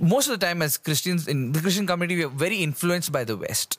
most 0.00 0.28
of 0.28 0.38
the 0.38 0.46
time 0.46 0.62
as 0.62 0.78
Christians 0.78 1.28
in 1.28 1.52
the 1.52 1.60
Christian 1.60 1.86
community, 1.86 2.16
we 2.16 2.24
are 2.24 2.28
very 2.28 2.62
influenced 2.62 3.12
by 3.12 3.24
the 3.24 3.36
West. 3.36 3.78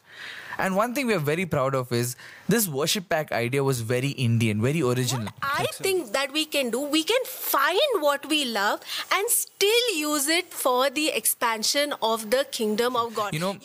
And 0.57 0.75
one 0.77 0.95
thing 0.95 1.07
we 1.07 1.13
are 1.13 1.19
very 1.19 1.45
proud 1.45 1.75
of 1.75 1.91
is 1.91 2.15
this 2.47 2.67
worship 2.67 3.09
pack 3.09 3.31
idea 3.31 3.63
was 3.63 3.81
very 3.81 4.09
Indian, 4.09 4.61
very 4.61 4.81
original. 4.81 5.27
I 5.41 5.65
think 5.73 6.13
that 6.13 6.31
we 6.31 6.45
can 6.45 6.69
do, 6.69 6.79
we 6.79 7.03
can 7.03 7.19
find 7.25 7.99
what 7.99 8.29
we 8.29 8.45
love 8.45 8.79
and 9.11 9.29
still 9.29 9.95
use 9.95 10.29
it 10.29 10.53
for 10.53 10.89
the 10.89 11.09
expansion 11.09 11.93
of 12.01 12.31
the 12.31 12.45
kingdom 12.51 12.95
of 12.95 13.13
God. 13.15 13.33
You 13.33 13.41
know, 13.41 13.57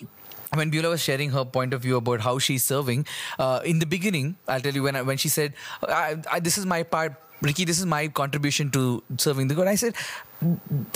when 0.54 0.70
Beulah 0.70 0.88
was 0.90 1.00
sharing 1.00 1.30
her 1.30 1.44
point 1.44 1.72
of 1.72 1.82
view 1.82 1.96
about 1.96 2.22
how 2.22 2.38
she's 2.40 2.64
serving, 2.64 3.06
uh, 3.38 3.60
in 3.64 3.78
the 3.78 3.86
beginning, 3.86 4.36
I'll 4.48 4.60
tell 4.60 4.74
you 4.74 4.82
when 4.82 4.96
I, 4.96 5.02
when 5.02 5.16
she 5.16 5.28
said, 5.28 5.54
I, 5.82 6.16
I, 6.28 6.40
"This 6.40 6.58
is 6.58 6.66
my 6.66 6.82
part, 6.82 7.14
Ricky. 7.42 7.64
This 7.64 7.78
is 7.78 7.86
my 7.86 8.08
contribution 8.08 8.70
to 8.70 9.02
serving 9.16 9.48
the 9.48 9.54
God." 9.54 9.68
I 9.68 9.74
said, 9.74 9.94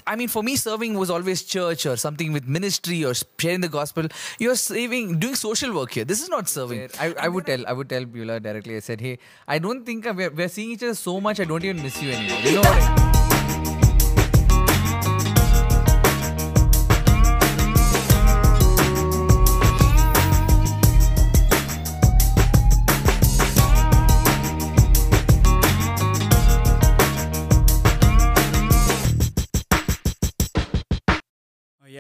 I 0.06 0.16
mean, 0.16 0.28
for 0.28 0.42
me, 0.42 0.56
serving 0.56 0.94
was 0.96 1.10
always 1.10 1.42
church 1.42 1.86
or 1.86 1.96
something 1.96 2.32
with 2.32 2.46
ministry 2.46 3.04
or 3.04 3.12
sharing 3.38 3.60
the 3.60 3.68
gospel. 3.68 4.08
You're 4.38 4.56
saving, 4.56 5.18
doing 5.18 5.34
social 5.34 5.74
work 5.74 5.92
here. 5.92 6.04
This 6.04 6.22
is 6.22 6.28
not 6.28 6.48
serving. 6.48 6.88
I, 6.98 7.14
I 7.20 7.28
would 7.28 7.46
tell, 7.46 7.66
I 7.66 7.72
would 7.72 7.88
tell 7.88 8.04
Beulah 8.04 8.40
directly. 8.40 8.76
I 8.76 8.80
said, 8.80 9.00
"Hey, 9.00 9.18
I 9.46 9.58
don't 9.58 9.84
think 9.84 10.06
we're, 10.06 10.30
we're 10.30 10.48
seeing 10.48 10.70
each 10.70 10.82
other 10.82 10.94
so 10.94 11.20
much. 11.20 11.40
I 11.40 11.44
don't 11.44 11.64
even 11.64 11.82
miss 11.82 12.02
you 12.02 12.12
anymore." 12.12 12.40
You 12.40 12.54
know 12.56 12.60
what? 12.60 12.78
I, 12.78 13.23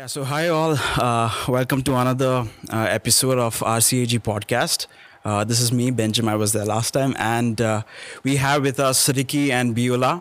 Yeah, 0.04 0.08
so 0.08 0.24
hi 0.24 0.48
all. 0.48 0.76
Uh, 1.00 1.32
welcome 1.48 1.80
to 1.84 1.96
another 1.96 2.44
uh, 2.70 2.86
episode 2.90 3.38
of 3.38 3.60
RCAG 3.60 4.20
podcast. 4.20 4.86
Uh, 5.24 5.44
this 5.44 5.60
is 5.62 5.72
me, 5.72 5.90
Benjamin. 5.90 6.34
I 6.34 6.36
was 6.36 6.52
there 6.52 6.66
last 6.66 6.90
time, 6.90 7.16
and 7.18 7.58
uh, 7.58 7.84
we 8.22 8.36
have 8.36 8.60
with 8.60 8.78
us 8.78 9.08
Ricky 9.08 9.50
and 9.50 9.74
Beulah 9.74 10.20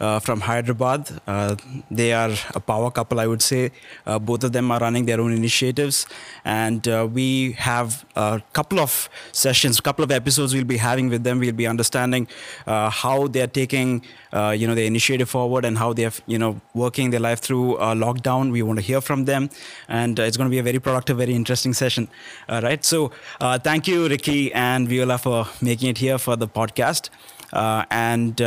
uh, 0.00 0.18
from 0.18 0.40
Hyderabad. 0.40 1.20
Uh, 1.26 1.56
they 1.90 2.12
are 2.12 2.32
a 2.54 2.60
power 2.60 2.90
couple, 2.90 3.20
I 3.20 3.26
would 3.26 3.42
say. 3.42 3.70
Uh, 4.06 4.18
both 4.18 4.44
of 4.44 4.52
them 4.52 4.70
are 4.70 4.80
running 4.80 5.06
their 5.06 5.20
own 5.20 5.32
initiatives, 5.32 6.06
and 6.44 6.86
uh, 6.88 7.08
we 7.10 7.52
have 7.52 8.04
a 8.16 8.42
couple 8.52 8.80
of 8.80 9.08
sessions, 9.32 9.78
a 9.78 9.82
couple 9.82 10.04
of 10.04 10.10
episodes 10.10 10.54
we'll 10.54 10.64
be 10.64 10.76
having 10.76 11.08
with 11.08 11.24
them. 11.24 11.38
We'll 11.38 11.52
be 11.52 11.66
understanding 11.66 12.26
uh, 12.66 12.90
how 12.90 13.28
they 13.28 13.42
are 13.42 13.46
taking, 13.62 14.02
you 14.32 14.66
know, 14.66 14.74
the 14.74 14.86
initiative 14.86 15.28
forward 15.30 15.64
and 15.64 15.78
how 15.78 15.92
they 15.92 16.04
are, 16.06 16.12
you 16.26 16.38
know, 16.38 16.60
working 16.74 17.10
their 17.10 17.20
life 17.20 17.40
through 17.40 17.76
lockdown. 17.76 18.50
We 18.50 18.62
want 18.62 18.78
to 18.78 18.84
hear 18.84 19.00
from 19.00 19.24
them, 19.26 19.50
and 19.88 20.18
it's 20.18 20.36
going 20.36 20.48
to 20.48 20.50
be 20.50 20.58
a 20.58 20.62
very 20.62 20.80
productive, 20.80 21.18
very 21.18 21.34
interesting 21.34 21.72
session. 21.72 22.08
right. 22.48 22.84
So, 22.84 23.12
thank 23.40 23.86
you, 23.86 24.08
Ricky 24.08 24.52
and 24.52 24.88
Beulah, 24.88 25.18
for 25.18 25.46
making 25.60 25.90
it 25.90 25.98
here 25.98 26.18
for 26.18 26.36
the 26.36 26.48
podcast. 26.48 27.10
And 27.52 28.40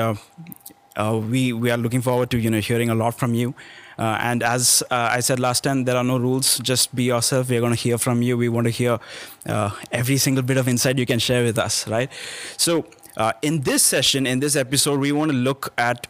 uh, 0.98 1.18
we 1.18 1.54
we 1.54 1.72
are 1.72 1.78
looking 1.78 2.02
forward 2.02 2.30
to 2.32 2.38
you 2.38 2.50
know 2.50 2.60
hearing 2.60 2.90
a 2.90 2.96
lot 2.96 3.18
from 3.18 3.34
you. 3.34 3.54
Uh, 4.00 4.18
and 4.22 4.44
as 4.44 4.84
uh, 4.92 5.10
I 5.12 5.22
said 5.22 5.40
last 5.40 5.64
time, 5.64 5.86
there 5.86 5.96
are 5.98 6.04
no 6.04 6.18
rules. 6.18 6.60
Just 6.60 6.94
be 6.94 7.04
yourself. 7.04 7.50
We're 7.50 7.62
going 7.62 7.74
to 7.74 7.80
hear 7.80 7.98
from 7.98 8.22
you. 8.22 8.38
We 8.38 8.50
want 8.50 8.66
to 8.66 8.72
hear 8.72 9.00
uh, 9.48 9.72
every 9.92 10.18
single 10.18 10.44
bit 10.44 10.58
of 10.58 10.68
insight 10.68 11.00
you 11.00 11.06
can 11.06 11.20
share 11.20 11.44
with 11.44 11.58
us, 11.58 11.88
right? 11.88 12.12
So, 12.58 12.86
uh, 13.16 13.34
in 13.42 13.62
this 13.62 13.82
session, 13.82 14.28
in 14.28 14.40
this 14.40 14.56
episode, 14.56 15.00
we 15.00 15.12
want 15.12 15.32
to 15.32 15.38
look 15.38 15.74
at 15.80 16.06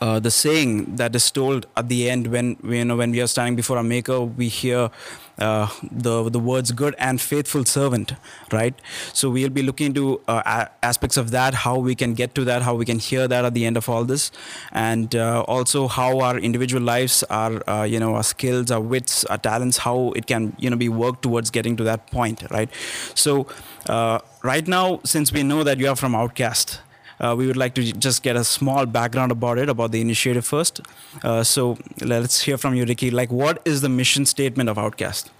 uh, 0.00 0.20
the 0.20 0.30
saying 0.30 0.96
that 0.96 1.14
is 1.16 1.30
told 1.30 1.66
at 1.76 1.88
the 1.88 2.10
end 2.10 2.26
when 2.28 2.56
you 2.62 2.84
know 2.84 2.96
when 2.96 3.10
we 3.10 3.20
are 3.20 3.26
standing 3.26 3.56
before 3.56 3.76
our 3.78 3.82
maker 3.82 4.20
we 4.20 4.48
hear 4.48 4.90
uh, 5.38 5.68
the 5.90 6.28
the 6.28 6.38
words 6.38 6.72
good 6.72 6.94
and 6.98 7.20
faithful 7.20 7.64
servant 7.64 8.12
right? 8.52 8.74
So 9.12 9.30
we'll 9.30 9.50
be 9.50 9.62
looking 9.62 9.88
into 9.88 10.20
uh, 10.28 10.66
aspects 10.82 11.16
of 11.16 11.30
that 11.30 11.54
how 11.54 11.78
we 11.78 11.94
can 11.94 12.14
get 12.14 12.34
to 12.34 12.44
that 12.44 12.62
how 12.62 12.74
we 12.74 12.84
can 12.84 12.98
hear 12.98 13.26
that 13.28 13.44
at 13.44 13.54
the 13.54 13.64
end 13.64 13.76
of 13.76 13.88
all 13.88 14.04
this 14.04 14.30
and 14.72 15.14
uh, 15.14 15.42
also 15.42 15.88
how 15.88 16.20
our 16.20 16.38
individual 16.38 16.82
lives 16.82 17.22
our 17.30 17.68
uh, 17.68 17.84
you 17.84 17.98
know 17.98 18.14
our 18.14 18.22
skills 18.22 18.70
our 18.70 18.80
wits 18.80 19.24
our 19.26 19.38
talents 19.38 19.78
how 19.78 20.12
it 20.16 20.26
can 20.26 20.54
you 20.58 20.68
know 20.68 20.76
be 20.76 20.88
worked 20.88 21.22
towards 21.22 21.50
getting 21.50 21.76
to 21.76 21.84
that 21.84 22.10
point 22.10 22.42
right? 22.50 22.68
So 23.14 23.46
uh, 23.88 24.18
right 24.42 24.66
now 24.68 25.00
since 25.04 25.32
we 25.32 25.42
know 25.42 25.64
that 25.64 25.78
you 25.78 25.88
are 25.88 25.96
from 25.96 26.14
outcast 26.14 26.80
uh, 27.20 27.34
we 27.36 27.46
would 27.46 27.56
like 27.56 27.74
to 27.74 27.92
just 27.92 28.22
get 28.22 28.36
a 28.36 28.44
small 28.44 28.86
background 28.86 29.32
about 29.32 29.58
it, 29.58 29.68
about 29.68 29.92
the 29.92 30.00
initiative 30.00 30.44
first. 30.44 30.80
Uh, 31.22 31.42
so 31.42 31.78
let's 32.00 32.40
hear 32.42 32.58
from 32.58 32.74
you, 32.74 32.84
Ricky. 32.84 33.10
Like, 33.10 33.30
what 33.30 33.60
is 33.64 33.80
the 33.80 33.88
mission 33.88 34.26
statement 34.26 34.68
of 34.68 34.78
Outcast? 34.78 35.30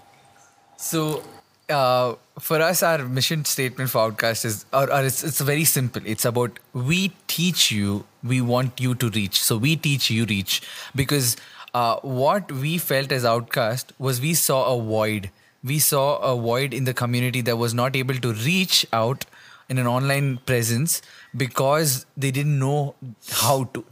So, 0.77 1.23
uh, 1.69 2.15
for 2.39 2.61
us, 2.61 2.81
our 2.83 2.99
mission 2.99 3.45
statement 3.45 3.89
for 3.89 3.99
Outcast 3.99 4.45
is, 4.45 4.65
or, 4.73 4.91
or 4.91 5.03
it's, 5.03 5.23
it's 5.23 5.39
very 5.39 5.65
simple. 5.65 6.01
It's 6.05 6.25
about 6.25 6.57
we 6.73 7.13
teach 7.27 7.71
you, 7.71 8.05
we 8.23 8.41
want 8.41 8.79
you 8.79 8.95
to 8.95 9.09
reach. 9.09 9.41
So 9.41 9.57
we 9.57 9.75
teach 9.75 10.09
you 10.09 10.25
reach 10.25 10.61
because 10.95 11.37
uh, 11.73 11.97
what 11.97 12.51
we 12.51 12.77
felt 12.77 13.11
as 13.11 13.25
Outcast 13.25 13.93
was 13.99 14.19
we 14.19 14.33
saw 14.33 14.75
a 14.75 14.81
void. 14.81 15.29
We 15.63 15.79
saw 15.79 16.17
a 16.17 16.35
void 16.39 16.73
in 16.73 16.85
the 16.85 16.93
community 16.93 17.41
that 17.41 17.57
was 17.57 17.73
not 17.73 17.95
able 17.95 18.15
to 18.15 18.33
reach 18.33 18.85
out 18.93 19.25
in 19.67 19.77
an 19.77 19.85
online 19.85 20.37
presence 20.37 21.01
because 21.35 22.05
they 22.17 22.31
didn't 22.31 22.57
know 22.59 22.95
how 23.31 23.65
to. 23.65 23.85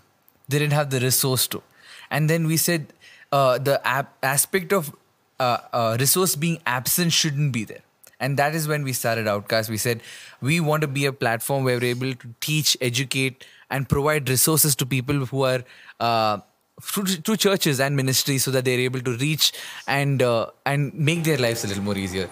They 0.47 0.59
didn't 0.59 0.73
have 0.73 0.89
the 0.89 0.99
resource 0.99 1.47
to. 1.47 1.61
And 2.09 2.29
then 2.29 2.47
we 2.47 2.57
said 2.57 2.93
uh, 3.31 3.57
the 3.57 3.85
ap- 3.85 4.15
aspect 4.23 4.71
of 4.71 4.95
uh, 5.39 5.57
uh, 5.73 5.97
resource 5.99 6.35
being 6.35 6.59
absent 6.65 7.11
shouldn't 7.11 7.51
be 7.51 7.63
there. 7.63 7.81
And 8.19 8.37
that 8.37 8.55
is 8.55 8.67
when 8.67 8.83
we 8.83 8.93
started 8.93 9.27
Outcast. 9.27 9.69
We 9.69 9.77
said 9.77 10.01
we 10.41 10.59
want 10.59 10.81
to 10.81 10.87
be 10.87 11.05
a 11.05 11.13
platform 11.13 11.63
where 11.63 11.79
we're 11.79 11.91
able 11.91 12.13
to 12.13 12.27
teach, 12.39 12.75
educate, 12.81 13.45
and 13.69 13.87
provide 13.87 14.29
resources 14.29 14.75
to 14.77 14.85
people 14.85 15.25
who 15.25 15.43
are 15.43 15.63
uh, 15.99 16.39
through, 16.81 17.05
through 17.05 17.37
churches 17.37 17.79
and 17.79 17.95
ministries, 17.95 18.43
so 18.43 18.51
that 18.51 18.65
they're 18.65 18.79
able 18.79 19.01
to 19.01 19.17
reach 19.17 19.51
and 19.87 20.23
uh, 20.23 20.47
and 20.65 20.93
make 20.93 21.23
their 21.23 21.37
lives 21.37 21.63
a 21.63 21.67
little 21.67 21.83
more 21.83 21.97
easier. 21.97 22.29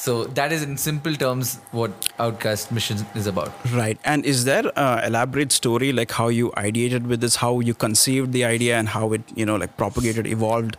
So 0.00 0.24
that 0.36 0.50
is 0.50 0.62
in 0.62 0.78
simple 0.78 1.14
terms 1.14 1.56
what 1.72 2.08
Outcast 2.18 2.72
mission 2.72 3.00
is 3.14 3.26
about. 3.26 3.52
Right. 3.70 3.98
And 4.02 4.24
is 4.24 4.44
there 4.44 4.72
a 4.74 5.06
elaborate 5.06 5.52
story 5.52 5.92
like 5.92 6.10
how 6.10 6.28
you 6.28 6.52
ideated 6.52 7.06
with 7.06 7.20
this, 7.20 7.36
how 7.36 7.60
you 7.60 7.74
conceived 7.74 8.32
the 8.32 8.44
idea, 8.46 8.78
and 8.78 8.88
how 8.88 9.12
it 9.12 9.20
you 9.34 9.44
know 9.44 9.56
like 9.56 9.76
propagated, 9.76 10.26
evolved? 10.26 10.78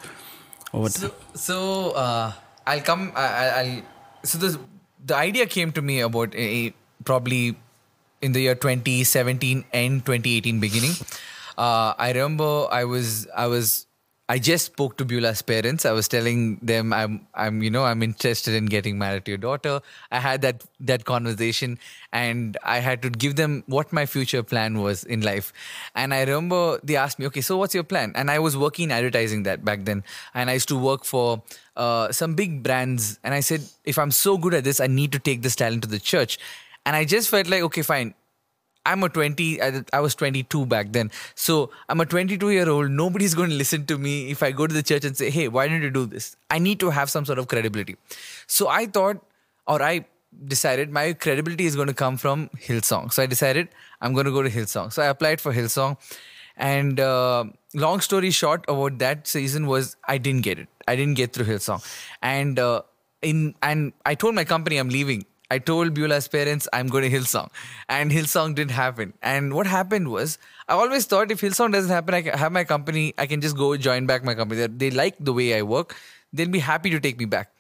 Over 0.74 0.90
so, 0.90 1.14
so 1.36 1.92
uh, 1.92 2.34
I'll 2.66 2.82
come. 2.82 3.12
I, 3.16 3.64
will 3.64 3.84
So 4.24 4.40
the 4.40 4.60
the 5.06 5.16
idea 5.16 5.46
came 5.46 5.72
to 5.74 5.84
me 5.84 6.00
about 6.00 6.34
a, 6.34 6.74
probably 7.04 7.56
in 8.24 8.32
the 8.32 8.42
year 8.42 8.56
2017 8.56 9.66
and 9.72 10.04
2018 10.04 10.60
beginning. 10.60 10.94
Uh, 11.60 11.94
I 12.00 12.12
remember 12.12 12.68
I 12.72 12.86
was 12.86 13.28
I 13.36 13.46
was 13.46 13.86
I 14.32 14.40
just 14.40 14.68
spoke 14.68 14.96
to 14.98 15.06
Beulah's 15.06 15.42
parents. 15.42 15.86
I 15.86 15.92
was 15.92 16.08
telling 16.08 16.44
them 16.72 16.94
I'm 16.94 17.16
I'm 17.34 17.62
you 17.62 17.72
know 17.76 17.84
I'm 17.84 18.02
interested 18.02 18.54
in 18.60 18.68
getting 18.74 18.98
married 18.98 19.26
to 19.26 19.32
your 19.32 19.38
daughter. 19.46 19.74
I 20.10 20.20
had 20.26 20.42
that 20.44 20.64
that 20.92 21.04
conversation 21.10 21.78
and 22.14 22.58
I 22.64 22.78
had 22.86 23.02
to 23.02 23.10
give 23.24 23.36
them 23.42 23.64
what 23.78 23.92
my 24.00 24.06
future 24.06 24.44
plan 24.52 24.80
was 24.86 25.04
in 25.04 25.28
life. 25.30 25.52
And 25.96 26.14
I 26.14 26.22
remember 26.22 26.80
they 26.82 26.96
asked 26.96 27.20
me, 27.20 27.28
"Okay, 27.32 27.42
so 27.50 27.58
what's 27.64 27.76
your 27.80 27.88
plan?" 27.96 28.14
And 28.16 28.32
I 28.36 28.40
was 28.48 28.56
working 28.64 28.86
in 28.86 28.96
advertising 29.00 29.44
that 29.50 29.66
back 29.72 29.84
then, 29.92 30.06
and 30.34 30.50
I 30.50 30.54
used 30.62 30.70
to 30.70 30.80
work 30.88 31.04
for 31.04 31.44
uh, 31.76 32.12
some 32.12 32.36
big 32.36 32.64
brands. 32.64 33.20
And 33.24 33.34
I 33.34 33.42
said, 33.42 33.62
if 33.84 33.98
I'm 33.98 34.12
so 34.12 34.38
good 34.38 34.54
at 34.54 34.64
this, 34.64 34.80
I 34.80 34.88
need 34.88 35.12
to 35.14 35.20
take 35.20 35.42
this 35.42 35.56
talent 35.56 35.84
to 35.84 35.90
the 35.90 36.00
church. 36.00 36.38
And 36.86 36.96
I 36.96 37.06
just 37.06 37.30
felt 37.30 37.48
like, 37.48 37.62
okay, 37.70 37.82
fine. 37.82 38.14
I'm 38.86 39.04
a 39.04 39.10
20, 39.10 39.62
I 39.94 40.00
was 40.00 40.16
22 40.16 40.66
back 40.66 40.92
then. 40.92 41.12
So 41.36 41.72
I'm 41.88 42.02
a 42.02 42.06
22 42.06 42.50
year 42.52 42.70
old. 42.70 42.92
Nobody's 42.92 43.36
going 43.36 43.50
to 43.50 43.56
listen 43.56 43.86
to 43.86 43.98
me 43.98 44.32
if 44.32 44.42
I 44.42 44.52
go 44.52 44.68
to 44.68 44.74
the 44.74 44.84
church 44.84 45.06
and 45.06 45.16
say, 45.16 45.30
hey, 45.30 45.48
why 45.48 45.68
don't 45.68 45.82
you 45.82 45.92
do 45.92 46.06
this? 46.06 46.36
I 46.50 46.60
need 46.60 46.80
to 46.80 46.90
have 46.90 47.10
some 47.10 47.26
sort 47.26 47.40
of 47.40 47.48
credibility. 47.48 47.98
So 48.48 48.68
I 48.68 48.88
thought, 48.88 49.24
or 49.68 49.82
I 49.82 50.06
decided 50.48 50.90
my 50.90 51.14
credibility 51.14 51.66
is 51.66 51.76
going 51.76 51.88
to 51.88 51.94
come 51.94 52.18
from 52.18 52.50
Hillsong. 52.58 53.14
So 53.14 53.22
I 53.22 53.26
decided 53.26 53.70
I'm 54.02 54.14
going 54.14 54.26
to 54.26 54.32
go 54.32 54.42
to 54.42 54.50
Hillsong. 54.50 54.92
So 54.92 55.02
I 55.02 55.08
applied 55.08 55.40
for 55.42 55.54
Hillsong. 55.54 55.98
And 56.58 57.00
uh, 57.00 57.46
long 57.74 58.02
story 58.02 58.32
short 58.32 58.66
about 58.68 59.00
that 59.00 59.28
season 59.28 59.68
was 59.68 59.96
I 60.08 60.18
didn't 60.18 60.42
get 60.42 60.60
it. 60.60 60.68
I 60.88 60.96
didn't 60.96 61.16
get 61.16 61.34
through 61.34 61.46
Hillsong. 61.46 61.84
And 62.22 62.60
uh, 62.60 62.82
in 63.22 63.56
and 63.62 63.94
I 64.06 64.16
told 64.16 64.36
my 64.36 64.44
company 64.44 64.78
I'm 64.78 64.90
leaving 64.90 65.26
I 65.54 65.58
told 65.70 65.94
Beulah's 66.00 66.28
parents 66.36 66.68
I'm 66.80 66.90
going 66.96 67.06
to 67.06 67.12
Hillsong, 67.14 67.50
and 67.98 68.16
Hillsong 68.18 68.56
didn't 68.60 68.76
happen. 68.78 69.14
And 69.34 69.54
what 69.60 69.70
happened 69.72 70.12
was, 70.16 70.38
I 70.68 70.74
always 70.84 71.08
thought 71.14 71.32
if 71.36 71.42
Hillsong 71.46 71.74
doesn't 71.78 71.96
happen, 71.98 72.18
I 72.20 72.22
can 72.28 72.38
have 72.44 72.52
my 72.58 72.64
company, 72.74 73.04
I 73.18 73.28
can 73.34 73.42
just 73.48 73.58
go 73.64 73.70
join 73.88 74.10
back 74.12 74.28
my 74.32 74.36
company. 74.42 74.68
They 74.84 74.92
like 75.02 75.16
the 75.32 75.34
way 75.40 75.48
I 75.58 75.62
work, 75.74 75.96
they'll 76.34 76.56
be 76.58 76.66
happy 76.68 76.90
to 76.98 77.00
take 77.08 77.20
me 77.24 77.26
back. 77.38 77.52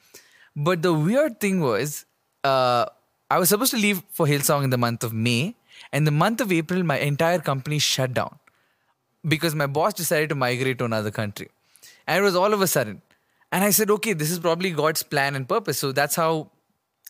But 0.69 0.81
the 0.81 0.93
weird 0.93 1.39
thing 1.45 1.61
was, 1.61 2.05
uh, 2.43 2.85
I 3.29 3.39
was 3.39 3.49
supposed 3.49 3.71
to 3.71 3.81
leave 3.87 4.03
for 4.19 4.25
Hillsong 4.25 4.63
in 4.63 4.69
the 4.69 4.77
month 4.77 5.03
of 5.09 5.13
May, 5.13 5.55
and 5.91 6.07
the 6.07 6.17
month 6.23 6.41
of 6.41 6.51
April, 6.51 6.83
my 6.83 6.99
entire 6.99 7.39
company 7.39 7.79
shut 7.79 8.13
down 8.13 8.37
because 9.35 9.55
my 9.55 9.67
boss 9.67 9.93
decided 9.93 10.29
to 10.29 10.35
migrate 10.35 10.79
to 10.79 10.85
another 10.85 11.11
country. 11.11 11.49
and 12.07 12.19
it 12.19 12.21
was 12.21 12.35
all 12.35 12.53
of 12.53 12.61
a 12.61 12.67
sudden. 12.67 13.01
And 13.51 13.63
I 13.63 13.71
said, 13.71 13.89
okay, 13.91 14.13
this 14.13 14.31
is 14.31 14.39
probably 14.39 14.71
God's 14.71 15.03
plan 15.03 15.35
and 15.35 15.47
purpose. 15.47 15.77
So 15.77 15.91
that's 15.91 16.15
how 16.15 16.49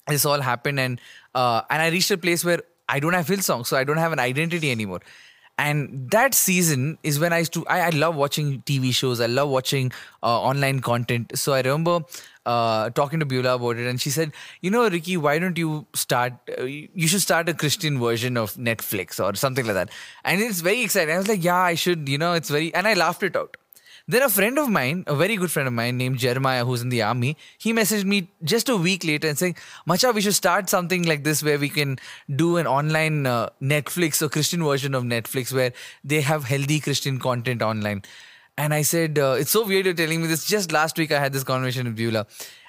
this 0.08 0.26
all 0.26 0.42
happened, 0.42 0.80
and 0.80 1.00
uh, 1.36 1.62
and 1.70 1.82
I 1.82 1.90
reached 1.90 2.12
a 2.12 2.18
place 2.18 2.44
where 2.44 2.62
I 2.90 3.00
don't 3.00 3.14
have 3.14 3.28
Hillsong, 3.28 3.66
so 3.66 3.78
I 3.78 3.84
don't 3.84 3.98
have 3.98 4.12
an 4.12 4.20
identity 4.20 4.72
anymore. 4.72 5.02
And 5.58 6.10
that 6.10 6.34
season 6.34 6.98
is 7.04 7.20
when 7.20 7.34
I 7.34 7.40
used 7.40 7.54
to. 7.54 7.68
I, 7.68 7.82
I 7.82 7.90
love 7.90 8.16
watching 8.16 8.64
TV 8.64 8.92
shows. 8.94 9.22
I 9.22 9.28
love 9.28 9.50
watching 9.50 9.92
uh, 10.24 10.42
online 10.42 10.80
content. 10.80 11.38
So 11.38 11.54
I 11.54 11.62
remember 11.62 12.00
uh, 12.48 12.90
talking 12.92 13.20
to 13.20 13.26
Beulah 13.26 13.56
about 13.56 13.78
it, 13.78 13.86
and 13.88 14.02
she 14.02 14.10
said, 14.10 14.32
"You 14.62 14.72
know, 14.72 14.90
Ricky, 14.90 15.18
why 15.18 15.38
don't 15.38 15.58
you 15.58 15.86
start? 15.94 16.34
Uh, 16.58 16.64
you 16.64 17.08
should 17.08 17.22
start 17.22 17.48
a 17.48 17.54
Christian 17.54 18.00
version 18.00 18.38
of 18.38 18.56
Netflix 18.56 19.24
or 19.24 19.36
something 19.36 19.66
like 19.66 19.76
that." 19.76 19.90
And 20.26 20.42
it's 20.42 20.62
very 20.62 20.82
exciting. 20.82 21.14
I 21.14 21.18
was 21.20 21.28
like, 21.28 21.44
"Yeah, 21.44 21.58
I 21.58 21.76
should." 21.76 22.10
You 22.10 22.18
know, 22.18 22.34
it's 22.34 22.50
very, 22.50 22.74
and 22.74 22.88
I 22.88 22.96
laughed 22.96 23.22
it 23.22 23.36
out. 23.36 23.58
Then 24.08 24.24
a 24.24 24.30
friend 24.30 24.58
of 24.60 24.70
mine, 24.70 25.04
a 25.08 25.16
very 25.16 25.36
good 25.36 25.52
friend 25.52 25.68
of 25.68 25.74
mine 25.74 25.98
named 25.98 26.18
Jeremiah, 26.20 26.66
who's 26.66 26.82
in 26.82 26.90
the 26.90 27.02
army, 27.02 27.38
he 27.58 27.74
messaged 27.74 28.06
me 28.06 28.30
just 28.44 28.70
a 28.70 28.78
week 28.78 29.04
later 29.04 29.28
and 29.28 29.38
saying, 29.38 29.56
Macha, 29.86 30.12
we 30.12 30.22
should 30.22 30.36
start 30.36 30.70
something 30.70 31.04
like 31.04 31.24
this 31.24 31.44
where 31.44 31.58
we 31.58 31.70
can 31.70 31.98
do 32.36 32.58
an 32.58 32.68
online 32.68 33.26
uh, 33.26 33.50
Netflix 33.62 34.22
or 34.22 34.30
Christian 34.30 34.64
version 34.64 34.94
of 34.94 35.04
Netflix 35.04 35.52
where 35.54 35.74
they 36.04 36.22
have 36.22 36.44
healthy 36.44 36.80
Christian 36.80 37.20
content 37.20 37.62
online. 37.62 38.04
And 38.58 38.74
I 38.74 38.84
said, 38.84 39.18
uh, 39.18 39.36
it's 39.40 39.52
so 39.52 39.66
weird 39.66 39.86
you're 39.86 39.96
telling 39.96 40.22
me 40.22 40.28
this. 40.28 40.46
Just 40.46 40.72
last 40.72 40.98
week 40.98 41.12
I 41.12 41.20
had 41.20 41.34
this 41.34 41.44
conversation 41.44 41.88
with 41.88 41.96
Beulah. 41.96 42.28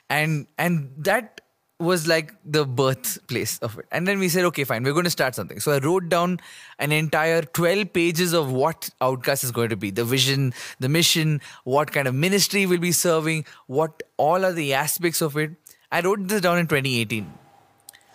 And, 0.09 0.47
and 0.59 0.91
that 0.99 1.42
was 1.83 2.07
like 2.07 2.33
the 2.45 2.65
birthplace 2.65 3.59
of 3.59 3.79
it. 3.79 3.87
And 3.91 4.07
then 4.09 4.19
we 4.19 4.29
said, 4.29 4.45
okay, 4.47 4.65
fine, 4.65 4.83
we're 4.85 4.93
going 4.93 5.05
to 5.05 5.11
start 5.11 5.35
something. 5.35 5.61
So 5.61 5.73
I 5.73 5.79
wrote 5.79 6.09
down 6.09 6.41
an 6.79 6.93
entire 6.93 7.43
12 7.43 7.93
pages 7.93 8.33
of 8.33 8.53
what 8.53 8.89
Outcast 9.01 9.45
is 9.45 9.51
going 9.51 9.69
to 9.71 9.77
be 9.77 9.91
the 9.91 10.05
vision, 10.05 10.55
the 10.81 10.89
mission, 10.89 11.41
what 11.65 11.93
kind 11.93 12.09
of 12.09 12.15
ministry 12.15 12.65
we'll 12.67 12.81
be 12.81 12.93
serving, 12.93 13.45
what 13.67 14.03
all 14.17 14.45
are 14.45 14.53
the 14.53 14.75
aspects 14.75 15.21
of 15.21 15.37
it. 15.37 15.53
I 15.91 16.01
wrote 16.01 16.27
this 16.29 16.41
down 16.41 16.59
in 16.59 16.67
2018, 16.67 17.31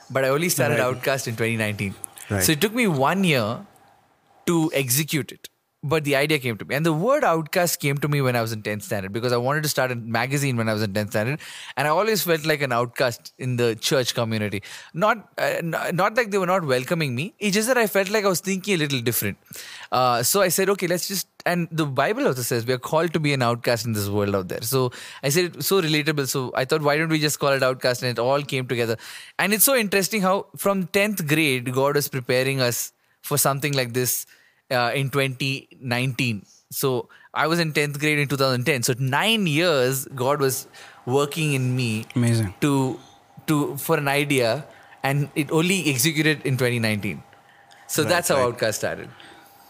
but 0.09 0.25
I 0.25 0.29
only 0.29 0.49
started 0.49 0.79
Right. 0.79 0.83
Outcast 0.83 1.27
in 1.27 1.35
2019. 1.35 1.93
Right. 2.29 2.43
So 2.43 2.53
it 2.53 2.61
took 2.61 2.73
me 2.73 2.87
one 2.87 3.23
year 3.23 3.65
to 4.47 4.71
execute 4.73 5.31
it. 5.31 5.49
But 5.93 6.03
the 6.03 6.15
idea 6.15 6.39
came 6.39 6.57
to 6.57 6.65
me. 6.65 6.75
And 6.75 6.85
the 6.85 6.93
word 6.93 7.23
outcast 7.23 7.79
came 7.79 7.97
to 7.99 8.07
me 8.07 8.21
when 8.21 8.35
I 8.35 8.41
was 8.41 8.51
in 8.51 8.61
10th 8.61 8.83
standard 8.83 9.13
because 9.13 9.31
I 9.31 9.37
wanted 9.37 9.63
to 9.63 9.69
start 9.69 9.91
a 9.91 9.95
magazine 9.95 10.57
when 10.57 10.69
I 10.69 10.73
was 10.73 10.83
in 10.83 10.93
10th 10.93 11.11
standard. 11.11 11.39
And 11.75 11.87
I 11.87 11.91
always 11.91 12.23
felt 12.23 12.45
like 12.45 12.61
an 12.61 12.71
outcast 12.71 13.33
in 13.37 13.55
the 13.55 13.75
church 13.75 14.13
community. 14.13 14.63
Not, 14.93 15.29
uh, 15.37 15.61
not 15.63 16.15
like 16.15 16.31
they 16.31 16.37
were 16.37 16.51
not 16.53 16.65
welcoming 16.65 17.15
me. 17.15 17.33
It's 17.39 17.55
just 17.55 17.67
that 17.67 17.77
I 17.77 17.87
felt 17.87 18.09
like 18.09 18.25
I 18.25 18.27
was 18.27 18.41
thinking 18.41 18.75
a 18.75 18.77
little 18.77 18.99
different. 18.99 19.37
Uh, 19.91 20.23
so 20.23 20.41
I 20.41 20.49
said, 20.49 20.69
okay, 20.69 20.87
let's 20.87 21.07
just. 21.07 21.27
And 21.45 21.69
the 21.71 21.85
Bible 21.85 22.27
also 22.27 22.41
says 22.41 22.65
we 22.65 22.73
are 22.73 22.77
called 22.77 23.13
to 23.13 23.21
be 23.21 23.33
an 23.33 23.41
outcast 23.41 23.85
in 23.85 23.93
this 23.93 24.09
world 24.09 24.35
out 24.35 24.49
there. 24.49 24.61
So 24.61 24.91
I 25.23 25.29
said, 25.29 25.63
so 25.63 25.81
relatable. 25.81 26.27
So 26.27 26.51
I 26.53 26.65
thought, 26.65 26.81
why 26.81 26.97
don't 26.97 27.09
we 27.09 27.19
just 27.19 27.39
call 27.39 27.53
it 27.53 27.63
outcast? 27.63 28.03
And 28.03 28.11
it 28.11 28.19
all 28.19 28.41
came 28.41 28.67
together. 28.67 28.97
And 29.39 29.53
it's 29.53 29.63
so 29.63 29.75
interesting 29.75 30.21
how 30.21 30.47
from 30.57 30.87
10th 30.87 31.25
grade, 31.27 31.73
God 31.73 31.95
was 31.95 32.09
preparing 32.09 32.59
us 32.59 32.91
for 33.21 33.37
something 33.37 33.73
like 33.73 33.93
this 33.93 34.25
uh, 34.71 34.91
in 34.93 35.09
2019. 35.09 36.45
So 36.69 37.09
I 37.33 37.47
was 37.47 37.59
in 37.59 37.73
10th 37.73 37.99
grade 37.99 38.19
in 38.19 38.27
2010. 38.27 38.83
So 38.83 38.93
nine 38.99 39.47
years, 39.47 40.05
God 40.15 40.39
was 40.39 40.67
working 41.05 41.53
in 41.53 41.75
me 41.75 42.05
Amazing. 42.15 42.53
to 42.61 42.99
to 43.47 43.77
for 43.77 43.97
an 43.97 44.07
idea, 44.07 44.65
and 45.03 45.29
it 45.35 45.51
only 45.51 45.89
executed 45.89 46.45
in 46.45 46.57
2019. 46.57 47.23
So 47.87 48.03
that's 48.03 48.27
how 48.27 48.35
right. 48.35 48.43
Outcast 48.47 48.79
started. 48.79 49.09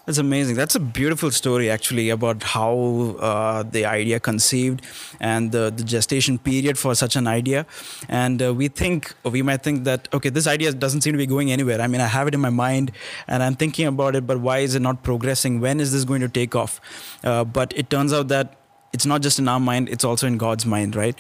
That's 0.08 0.20
amazing. 0.20 0.56
That's 0.56 0.74
a 0.74 0.80
beautiful 0.80 1.32
story, 1.32 1.70
actually, 1.70 2.10
about 2.12 2.42
how 2.42 3.18
uh, 3.20 3.64
the 3.64 3.84
idea 3.84 4.22
conceived 4.22 4.82
and 5.20 5.52
the, 5.52 5.70
the 5.70 5.84
gestation 5.84 6.40
period 6.40 6.78
for 6.78 6.96
such 6.96 7.18
an 7.18 7.28
idea. 7.28 7.66
And 8.08 8.42
uh, 8.42 8.54
we 8.54 8.70
think, 8.70 9.14
we 9.26 9.42
might 9.42 9.64
think 9.64 9.84
that, 9.84 10.08
okay, 10.14 10.30
this 10.30 10.48
idea 10.48 10.72
doesn't 10.72 11.02
seem 11.02 11.12
to 11.12 11.18
be 11.18 11.26
going 11.26 11.52
anywhere. 11.52 11.82
I 11.82 11.88
mean, 11.88 12.00
I 12.00 12.08
have 12.08 12.26
it 12.30 12.34
in 12.34 12.40
my 12.40 12.50
mind 12.50 12.94
and 13.28 13.44
I'm 13.44 13.56
thinking 13.56 13.86
about 13.86 14.16
it, 14.16 14.26
but 14.26 14.40
why 14.40 14.60
is 14.60 14.76
it 14.76 14.82
not 14.82 15.04
progressing? 15.04 15.60
When 15.60 15.82
is 15.82 15.92
this 15.92 16.06
going 16.06 16.22
to 16.22 16.30
take 16.30 16.56
off? 16.56 16.80
Uh, 17.22 17.44
but 17.44 17.74
it 17.76 17.90
turns 17.90 18.14
out 18.14 18.30
that 18.30 18.54
it's 18.98 19.06
not 19.06 19.22
just 19.22 19.38
in 19.38 19.48
our 19.48 19.60
mind, 19.60 19.90
it's 19.96 20.04
also 20.04 20.26
in 20.26 20.38
God's 20.44 20.66
mind, 20.66 20.96
right? 20.96 21.16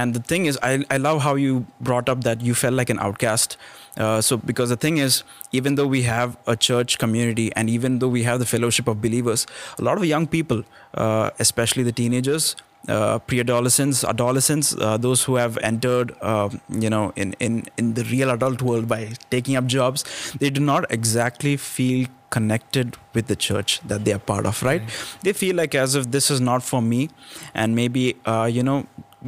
And 0.00 0.12
the 0.12 0.20
thing 0.32 0.44
is, 0.44 0.58
I, 0.62 0.72
I 0.90 0.98
love 0.98 1.22
how 1.22 1.34
you 1.36 1.64
brought 1.80 2.10
up 2.14 2.24
that 2.24 2.42
you 2.42 2.54
felt 2.54 2.74
like 2.74 2.90
an 2.90 2.98
outcast. 2.98 3.56
Uh, 3.96 4.20
so, 4.20 4.36
because 4.36 4.68
the 4.68 4.76
thing 4.76 4.98
is, 4.98 5.22
even 5.52 5.76
though 5.76 5.86
we 5.86 6.02
have 6.02 6.36
a 6.46 6.56
church 6.56 6.98
community 6.98 7.50
and 7.54 7.70
even 7.70 7.98
though 8.00 8.12
we 8.16 8.24
have 8.24 8.40
the 8.40 8.50
fellowship 8.54 8.88
of 8.88 9.00
believers, 9.00 9.46
a 9.78 9.82
lot 9.82 9.96
of 9.96 10.04
young 10.04 10.26
people, 10.26 10.64
uh, 10.94 11.30
especially 11.38 11.82
the 11.82 11.92
teenagers, 11.92 12.56
uh, 12.88 13.18
pre-adolescents, 13.20 14.04
adolescents, 14.04 14.76
uh, 14.76 14.98
those 14.98 15.24
who 15.24 15.36
have 15.36 15.56
entered, 15.62 16.14
uh, 16.20 16.50
you 16.68 16.90
know, 16.90 17.12
in, 17.16 17.32
in, 17.40 17.64
in 17.78 17.94
the 17.94 18.04
real 18.04 18.30
adult 18.30 18.60
world 18.60 18.86
by 18.86 19.12
taking 19.30 19.56
up 19.56 19.64
jobs, 19.64 20.04
they 20.40 20.50
do 20.50 20.60
not 20.60 20.90
exactly 20.90 21.56
feel 21.56 22.06
connected 22.36 22.96
with 23.14 23.26
the 23.32 23.38
church 23.48 23.80
that 23.92 24.04
they 24.04 24.12
are 24.16 24.24
part 24.32 24.46
of, 24.50 24.62
right? 24.68 24.82
They 25.22 25.32
feel 25.32 25.54
like 25.62 25.74
as 25.86 25.94
if 26.00 26.10
this 26.16 26.30
is 26.34 26.40
not 26.50 26.62
for 26.70 26.82
me, 26.82 27.08
and 27.62 27.76
maybe, 27.80 28.04
uh, 28.34 28.48
you 28.56 28.64
know, 28.68 28.78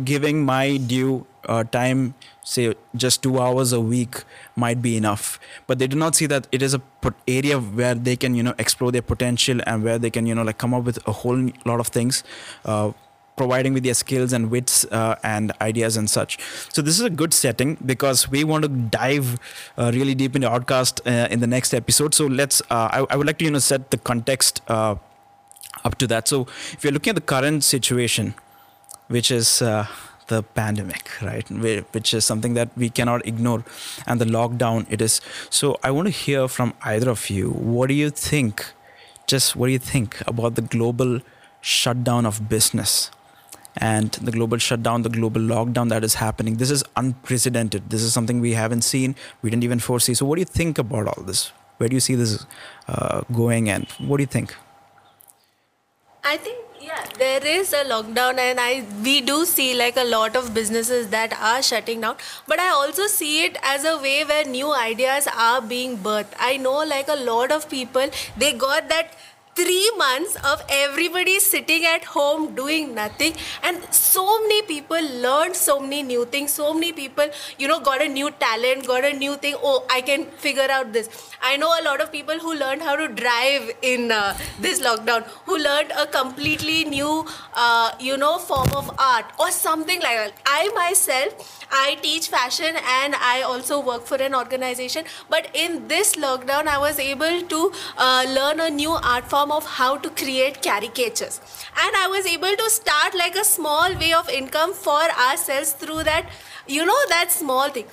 giving 0.05 0.45
my 0.45 0.77
due 0.93 1.25
uh, 1.49 1.65
time, 1.65 2.15
say 2.43 2.75
just 3.05 3.23
two 3.23 3.39
hours 3.41 3.73
a 3.73 3.81
week, 3.81 4.25
might 4.57 4.83
be 4.83 4.97
enough. 4.97 5.39
But 5.67 5.79
they 5.79 5.87
do 5.87 5.97
not 5.97 6.15
see 6.19 6.27
that 6.27 6.49
it 6.51 6.63
is 6.63 6.75
a 6.75 6.83
area 7.29 7.59
where 7.81 7.95
they 7.95 8.17
can, 8.17 8.35
you 8.35 8.43
know, 8.43 8.55
explore 8.59 8.91
their 8.91 9.03
potential 9.03 9.61
and 9.67 9.85
where 9.85 9.99
they 9.99 10.11
can, 10.11 10.27
you 10.27 10.35
know, 10.35 10.43
like 10.43 10.59
come 10.59 10.75
up 10.75 10.85
with 10.85 10.99
a 11.07 11.13
whole 11.13 11.51
lot 11.65 11.81
of 11.81 11.89
things. 11.89 12.25
Uh, 12.65 12.93
providing 13.37 13.75
with 13.75 13.85
their 13.85 13.95
skills 13.95 14.33
and 14.33 14.51
wits 14.51 14.85
uh, 14.87 15.17
and 15.23 15.53
ideas 15.61 15.97
and 15.97 16.09
such. 16.09 16.39
So 16.73 16.83
this 16.83 16.99
is 16.99 17.05
a 17.05 17.11
good 17.11 17.35
setting 17.35 17.77
because 17.85 18.31
we 18.31 18.45
want 18.45 18.63
to 18.63 18.69
dive 18.69 19.39
uh, 19.77 19.91
really 19.95 20.15
deep 20.15 20.35
into 20.35 20.51
Outcast 20.51 21.01
uh, 21.07 21.29
in 21.31 21.41
the 21.41 21.47
next 21.47 21.75
episode. 21.75 22.15
So 22.15 22.27
let's. 22.27 22.61
Uh, 22.71 22.89
I, 22.93 23.07
I 23.11 23.17
would 23.17 23.27
like 23.27 23.39
to 23.39 23.45
you 23.45 23.51
know 23.51 23.59
set 23.59 23.91
the 23.91 23.99
context 23.99 24.63
uh, 24.69 24.97
up 25.85 25.97
to 25.99 26.07
that. 26.09 26.29
So 26.29 26.43
if 26.73 26.83
you're 26.83 26.93
looking 26.93 27.11
at 27.11 27.17
the 27.17 27.23
current 27.23 27.63
situation, 27.63 28.35
which 29.09 29.31
is 29.31 29.63
uh, 29.63 29.87
the 30.29 30.43
pandemic, 30.43 31.11
right? 31.23 31.49
Which 31.93 32.13
is 32.15 32.25
something 32.25 32.55
that 32.55 32.71
we 32.77 32.91
cannot 32.91 33.27
ignore, 33.27 33.65
and 34.07 34.21
the 34.21 34.25
lockdown 34.25 34.87
it 34.91 35.01
is. 35.01 35.21
So 35.51 35.79
I 35.83 35.91
want 35.91 36.07
to 36.07 36.13
hear 36.13 36.49
from 36.49 36.75
either 36.83 37.11
of 37.11 37.31
you. 37.31 37.51
What 37.51 37.89
do 37.89 37.95
you 37.95 38.11
think? 38.11 38.73
Just 39.27 39.57
what 39.57 39.67
do 39.67 39.73
you 39.73 39.79
think 39.79 40.23
about 40.27 40.55
the 40.55 40.63
global 40.63 41.21
shutdown 41.61 42.27
of 42.27 42.49
business? 42.49 43.11
And 43.77 44.13
the 44.13 44.33
global 44.33 44.59
shutdown, 44.59 45.03
the 45.03 45.09
global 45.09 45.41
lockdown 45.41 45.89
that 45.91 46.05
is 46.05 46.15
happening. 46.15 46.57
This 46.57 46.71
is 46.71 46.85
unprecedented. 46.97 47.91
This 47.91 48.03
is 48.03 48.13
something 48.13 48.41
we 48.41 48.53
haven't 48.53 48.83
seen. 48.83 49.15
We 49.43 49.51
didn't 49.51 49.65
even 49.65 49.79
foresee. 49.79 50.15
So, 50.15 50.27
what 50.27 50.37
do 50.37 50.41
you 50.41 50.47
think 50.47 50.79
about 50.79 51.09
all 51.09 51.23
this? 51.23 51.53
Where 51.79 51.89
do 51.89 51.95
you 51.95 52.01
see 52.01 52.15
this 52.15 52.47
uh, 52.89 53.23
going, 53.33 53.69
and 53.69 53.87
what 53.99 54.17
do 54.17 54.23
you 54.23 54.27
think? 54.27 54.55
I 56.25 56.37
think 56.39 56.59
yeah, 56.81 57.05
there 57.19 57.45
is 57.45 57.73
a 57.73 57.85
lockdown, 57.85 58.39
and 58.39 58.61
I 58.61 58.85
we 59.03 59.21
do 59.21 59.45
see 59.45 59.75
like 59.75 59.97
a 59.97 60.05
lot 60.05 60.37
of 60.37 60.53
businesses 60.55 61.09
that 61.09 61.37
are 61.41 61.63
shutting 61.63 62.01
down. 62.01 62.17
But 62.47 62.61
I 62.61 62.69
also 62.69 63.07
see 63.07 63.45
it 63.45 63.59
as 63.63 63.85
a 63.85 63.97
way 63.99 64.25
where 64.25 64.45
new 64.45 64.73
ideas 64.73 65.29
are 65.37 65.61
being 65.61 65.99
birthed. 65.99 66.35
I 66.39 66.57
know 66.57 66.77
like 66.85 67.09
a 67.09 67.17
lot 67.17 67.53
of 67.53 67.69
people 67.69 68.09
they 68.37 68.53
got 68.53 68.89
that 68.89 69.17
three 69.57 69.91
months 69.97 70.37
of 70.53 70.63
everybody 70.69 71.39
sitting 71.41 71.85
at 71.87 72.05
home 72.05 72.55
doing 72.55 72.95
nothing. 72.95 73.33
And 73.63 73.83
so 73.93 74.25
many 74.43 74.63
people 74.63 75.03
learned 75.27 75.57
so 75.57 75.81
many 75.81 76.03
new 76.03 76.27
things. 76.27 76.53
So 76.53 76.73
many 76.75 76.93
people 76.93 77.29
you 77.59 77.69
know 77.69 77.81
got 77.81 78.03
a 78.03 78.09
new 78.09 78.31
talent 78.31 78.87
got 78.87 79.05
a 79.05 79.13
new 79.13 79.37
thing. 79.37 79.55
Oh 79.63 79.85
i 79.91 80.01
can 80.01 80.27
figure 80.47 80.69
out 80.71 80.93
this. 80.93 81.09
I 81.43 81.57
know 81.57 81.73
a 81.81 81.83
lot 81.85 82.01
of 82.01 82.13
people 82.13 82.39
who 82.39 82.55
learned 82.55 82.83
how 82.83 82.97
to 82.97 83.09
drive 83.09 83.71
in 83.83 84.13
uh, 84.13 84.37
this 84.61 84.81
lockdown 84.81 85.23
who 85.47 85.59
learned 85.59 85.93
a 85.99 86.07
completely 86.07 86.85
new 86.85 87.27
uh, 87.55 87.93
you 87.99 88.17
know 88.17 88.39
form 88.39 88.69
of 88.77 88.91
art 88.99 89.25
or 89.39 89.51
something 89.51 90.01
like 90.01 90.17
that. 90.17 90.33
I 90.45 90.69
myself 90.75 91.66
i 91.71 91.97
teach 92.03 92.29
fashion 92.29 92.77
and 92.97 93.15
i 93.17 93.43
also 93.43 93.81
work 93.81 94.05
for 94.07 94.17
an 94.17 94.35
organization. 94.35 95.05
But 95.29 95.49
in 95.55 95.89
this 95.89 96.15
lockdown 96.17 96.67
i 96.67 96.79
was 96.79 96.99
able 96.99 97.41
to 97.43 97.73
uh, 97.99 98.25
learn 98.29 98.61
a 98.61 98.71
new 98.71 98.93
art 98.93 99.29
form 99.29 99.53
of 99.53 99.67
how 99.67 99.97
to 99.99 100.11
create 100.11 100.63
caricatures. 100.63 101.41
And 101.85 101.97
i 101.97 102.09
was 102.09 102.27
able 102.27 102.57
to 102.65 102.71
start 102.71 103.15
like 103.15 103.37
a 103.37 103.45
small 103.45 103.95
way 103.95 104.13
of 104.13 104.29
income 104.29 104.75
for 104.75 105.03
ourselves 105.29 105.73
through 105.73 106.03
that 106.05 106.29
you 106.67 106.85
know 106.85 107.01
that 107.09 107.31
small 107.31 107.69
thing. 107.71 107.87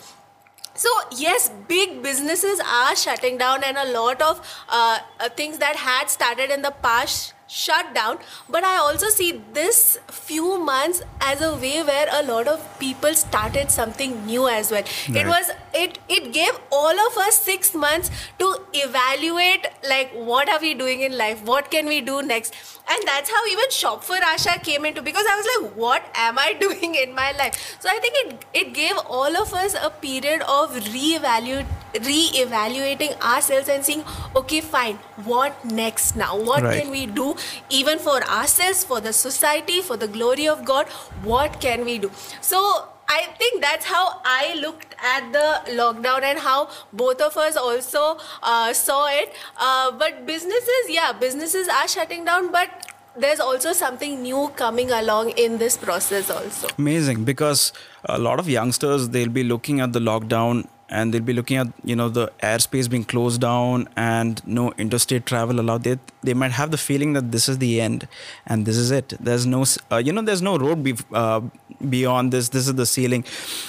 So 0.75 0.89
yes, 1.15 1.51
big 1.67 2.01
businesses 2.01 2.59
are 2.59 2.95
shutting 2.95 3.37
down, 3.37 3.63
and 3.63 3.77
a 3.77 3.91
lot 3.91 4.21
of 4.21 4.41
uh, 4.67 4.97
uh, 5.19 5.29
things 5.29 5.59
that 5.59 5.75
had 5.75 6.09
started 6.09 6.49
in 6.49 6.63
the 6.63 6.71
past 6.71 7.33
shut 7.61 7.93
down. 7.97 8.17
But 8.55 8.63
i 8.69 8.75
also 8.83 9.09
see 9.15 9.29
this 9.57 9.79
few 10.09 10.57
months 10.69 11.01
as 11.31 11.41
a 11.47 11.51
way 11.63 11.75
where 11.89 12.07
a 12.19 12.23
lot 12.29 12.47
of 12.53 12.63
people 12.79 13.13
started 13.23 13.71
something 13.77 14.15
new 14.25 14.47
as 14.47 14.71
well. 14.75 14.83
It 15.21 15.27
was 15.33 15.51
it 15.83 15.99
it 16.17 16.31
gave 16.37 16.59
all 16.81 17.03
of 17.07 17.17
us 17.25 17.41
6 17.53 17.73
months 17.85 18.11
to 18.43 18.49
evaluate 18.85 19.67
like 19.93 20.15
what 20.31 20.49
are 20.55 20.59
we 20.67 20.73
doing 20.83 21.01
in 21.09 21.17
life? 21.23 21.43
What 21.53 21.69
can 21.77 21.91
we 21.95 22.01
do 22.11 22.21
next? 22.33 22.55
And 22.93 23.07
that's 23.09 23.29
how 23.33 23.41
even 23.51 23.69
shop 23.75 24.03
for 24.09 24.17
asha 24.29 24.55
came 24.69 24.85
into 24.87 25.01
because 25.09 25.29
i 25.33 25.35
was 25.41 25.47
like 25.51 25.77
what 25.83 26.09
am 26.23 26.39
i 26.47 26.49
doing 26.65 26.95
in 27.03 27.13
my 27.21 27.29
life? 27.43 27.61
So 27.85 27.89
i 27.93 27.99
think 28.07 28.19
it 28.23 28.45
it 28.63 28.73
gave 28.81 28.99
all 29.19 29.37
of 29.43 29.53
us 29.61 29.77
a 29.89 29.93
period 30.07 30.41
of 30.57 30.75
reevaluate 30.97 31.79
re-evaluating 32.05 33.11
ourselves 33.31 33.69
and 33.69 33.85
seeing 33.85 34.03
okay 34.35 34.61
fine 34.61 34.95
what 35.31 35.63
next 35.65 36.15
now? 36.15 36.35
What 36.37 36.63
Right. 36.63 36.81
can 36.81 36.91
we 36.91 37.05
do 37.05 37.35
even 37.69 37.99
for 37.99 38.23
ourselves 38.23 38.83
for 38.83 38.99
the 39.01 39.13
society 39.13 39.81
for 39.81 39.97
the 39.97 40.07
glory 40.07 40.47
of 40.47 40.65
god 40.65 40.87
what 41.23 41.59
can 41.59 41.85
we 41.85 41.97
do 41.97 42.11
so 42.41 42.63
I 43.07 43.27
think 43.37 43.61
that's 43.61 43.85
how 43.85 44.21
I 44.25 44.55
looked 44.55 44.95
at 45.03 45.31
the 45.33 45.71
lockdown 45.73 46.23
and 46.23 46.39
how 46.39 46.69
both 46.93 47.21
of 47.21 47.35
us 47.37 47.57
also 47.57 48.17
uh, 48.41 48.73
saw 48.73 49.07
it. 49.07 49.33
Uh, 49.57 49.91
but 49.91 50.25
businesses, 50.25 50.89
yeah, 50.89 51.11
businesses 51.11 51.67
are 51.67 51.87
shutting 51.87 52.25
down, 52.25 52.51
but 52.51 52.69
there's 53.15 53.39
also 53.39 53.73
something 53.73 54.21
new 54.23 54.51
coming 54.55 54.91
along 54.91 55.31
in 55.31 55.57
this 55.57 55.77
process 55.77 56.29
also. 56.29 56.67
Amazing, 56.77 57.25
because 57.25 57.73
a 58.05 58.17
lot 58.17 58.39
of 58.39 58.49
youngsters 58.49 59.09
they'll 59.09 59.29
be 59.29 59.43
looking 59.43 59.79
at 59.79 59.93
the 59.93 59.99
lockdown 59.99 60.67
and 60.89 61.13
they'll 61.13 61.21
be 61.21 61.33
looking 61.33 61.57
at 61.57 61.67
you 61.83 61.95
know 61.95 62.09
the 62.09 62.31
airspace 62.41 62.89
being 62.89 63.03
closed 63.03 63.41
down 63.41 63.87
and 63.95 64.45
no 64.45 64.71
interstate 64.77 65.25
travel 65.25 65.59
allowed. 65.59 65.83
They 65.83 65.97
they 66.21 66.33
might 66.33 66.51
have 66.51 66.71
the 66.71 66.77
feeling 66.77 67.13
that 67.13 67.31
this 67.31 67.49
is 67.49 67.57
the 67.57 67.81
end 67.81 68.07
and 68.45 68.65
this 68.65 68.77
is 68.77 68.91
it. 68.91 69.13
There's 69.19 69.45
no 69.45 69.65
uh, 69.91 69.97
you 69.97 70.11
know 70.11 70.21
there's 70.21 70.41
no 70.41 70.57
road 70.57 70.83
be- 70.83 70.95
uh, 71.13 71.41
beyond 71.89 72.31
this. 72.31 72.49
This 72.49 72.67
is 72.67 72.75
the 72.75 72.85
ceiling. 72.85 73.25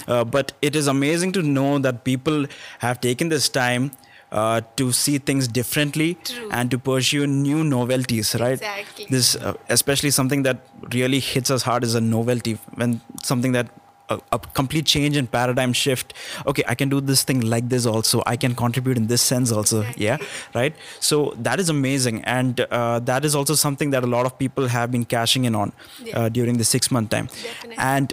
Uh, 0.06 0.24
but 0.24 0.52
it 0.62 0.76
is 0.76 0.86
amazing 0.86 1.32
to 1.32 1.42
know 1.42 1.78
that 1.78 2.04
people 2.04 2.46
have 2.80 3.00
taken 3.00 3.28
this 3.28 3.48
time. 3.48 3.92
Uh, 4.32 4.60
to 4.74 4.90
see 4.90 5.18
things 5.18 5.46
differently 5.46 6.14
True. 6.24 6.48
and 6.50 6.68
to 6.68 6.76
pursue 6.76 7.24
new 7.24 7.62
novelties, 7.62 8.34
right? 8.40 8.54
Exactly. 8.54 9.06
This, 9.08 9.36
uh, 9.36 9.54
especially 9.68 10.10
something 10.10 10.42
that 10.42 10.56
really 10.92 11.20
hits 11.20 11.52
us 11.52 11.62
hard, 11.62 11.84
is 11.84 11.94
a 11.94 12.00
novelty. 12.00 12.58
When 12.74 13.00
something 13.22 13.52
that 13.52 13.68
a, 14.08 14.18
a 14.32 14.38
complete 14.38 14.86
change 14.86 15.16
in 15.16 15.26
paradigm 15.26 15.72
shift. 15.72 16.12
Okay, 16.46 16.62
I 16.68 16.74
can 16.74 16.88
do 16.88 17.00
this 17.00 17.22
thing 17.22 17.40
like 17.40 17.68
this 17.68 17.86
also. 17.86 18.22
I 18.26 18.36
can 18.36 18.54
contribute 18.54 18.96
in 18.96 19.06
this 19.06 19.22
sense 19.22 19.50
also. 19.52 19.84
Yeah, 19.96 20.18
right. 20.54 20.74
So 21.00 21.34
that 21.38 21.58
is 21.60 21.68
amazing, 21.68 22.22
and 22.24 22.60
uh, 22.60 22.98
that 23.00 23.24
is 23.24 23.34
also 23.34 23.54
something 23.54 23.90
that 23.90 24.04
a 24.04 24.06
lot 24.06 24.26
of 24.26 24.38
people 24.38 24.68
have 24.68 24.90
been 24.90 25.04
cashing 25.04 25.44
in 25.44 25.54
on 25.54 25.72
Yeah. 26.04 26.18
uh, 26.18 26.28
during 26.28 26.58
the 26.58 26.64
six 26.64 26.90
month 26.90 27.10
time, 27.10 27.26
Definitely. 27.26 27.76
and 27.78 28.12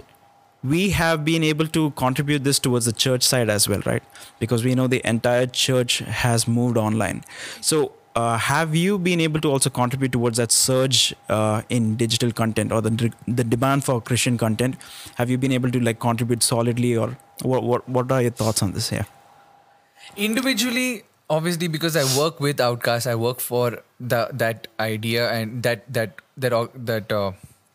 we 0.64 0.90
have 0.90 1.24
been 1.24 1.42
able 1.42 1.66
to 1.66 1.90
contribute 1.90 2.44
this 2.44 2.58
towards 2.60 2.84
the 2.86 2.92
church 2.92 3.22
side 3.24 3.50
as 3.50 3.68
well, 3.68 3.80
right? 3.84 4.02
Because 4.38 4.62
we 4.64 4.74
know 4.76 4.86
the 4.86 5.00
entire 5.04 5.46
church 5.46 5.98
has 5.98 6.46
moved 6.46 6.76
online. 6.76 7.24
So, 7.60 7.92
uh, 8.14 8.36
have 8.38 8.74
you 8.74 8.98
been 8.98 9.20
able 9.20 9.40
to 9.40 9.50
also 9.50 9.70
contribute 9.70 10.12
towards 10.12 10.36
that 10.36 10.52
surge 10.52 11.14
uh, 11.28 11.62
in 11.68 11.96
digital 11.96 12.32
content 12.32 12.72
or 12.72 12.80
the 12.80 13.12
the 13.26 13.44
demand 13.44 13.84
for 13.84 14.00
Christian 14.00 14.36
content? 14.38 14.76
Have 15.16 15.30
you 15.30 15.38
been 15.38 15.52
able 15.52 15.70
to 15.70 15.80
like 15.80 16.00
contribute 16.00 16.42
solidly, 16.42 16.96
or 16.96 17.16
what 17.42 17.62
what 17.62 17.88
what 17.88 18.12
are 18.12 18.22
your 18.22 18.30
thoughts 18.30 18.62
on 18.62 18.72
this? 18.72 18.92
Yeah, 18.92 19.04
individually 20.16 21.04
obviously 21.30 21.68
because 21.68 21.96
i 21.96 22.04
work 22.18 22.40
with 22.40 22.60
outcast 22.60 23.06
i 23.06 23.14
work 23.14 23.40
for 23.40 23.82
the 24.00 24.28
that 24.32 24.68
idea 24.80 25.30
and 25.30 25.62
that 25.62 25.84
that 25.92 26.20
that 26.36 26.52
uh, 26.52 26.66
that 26.74 27.10
uh, 27.10 27.32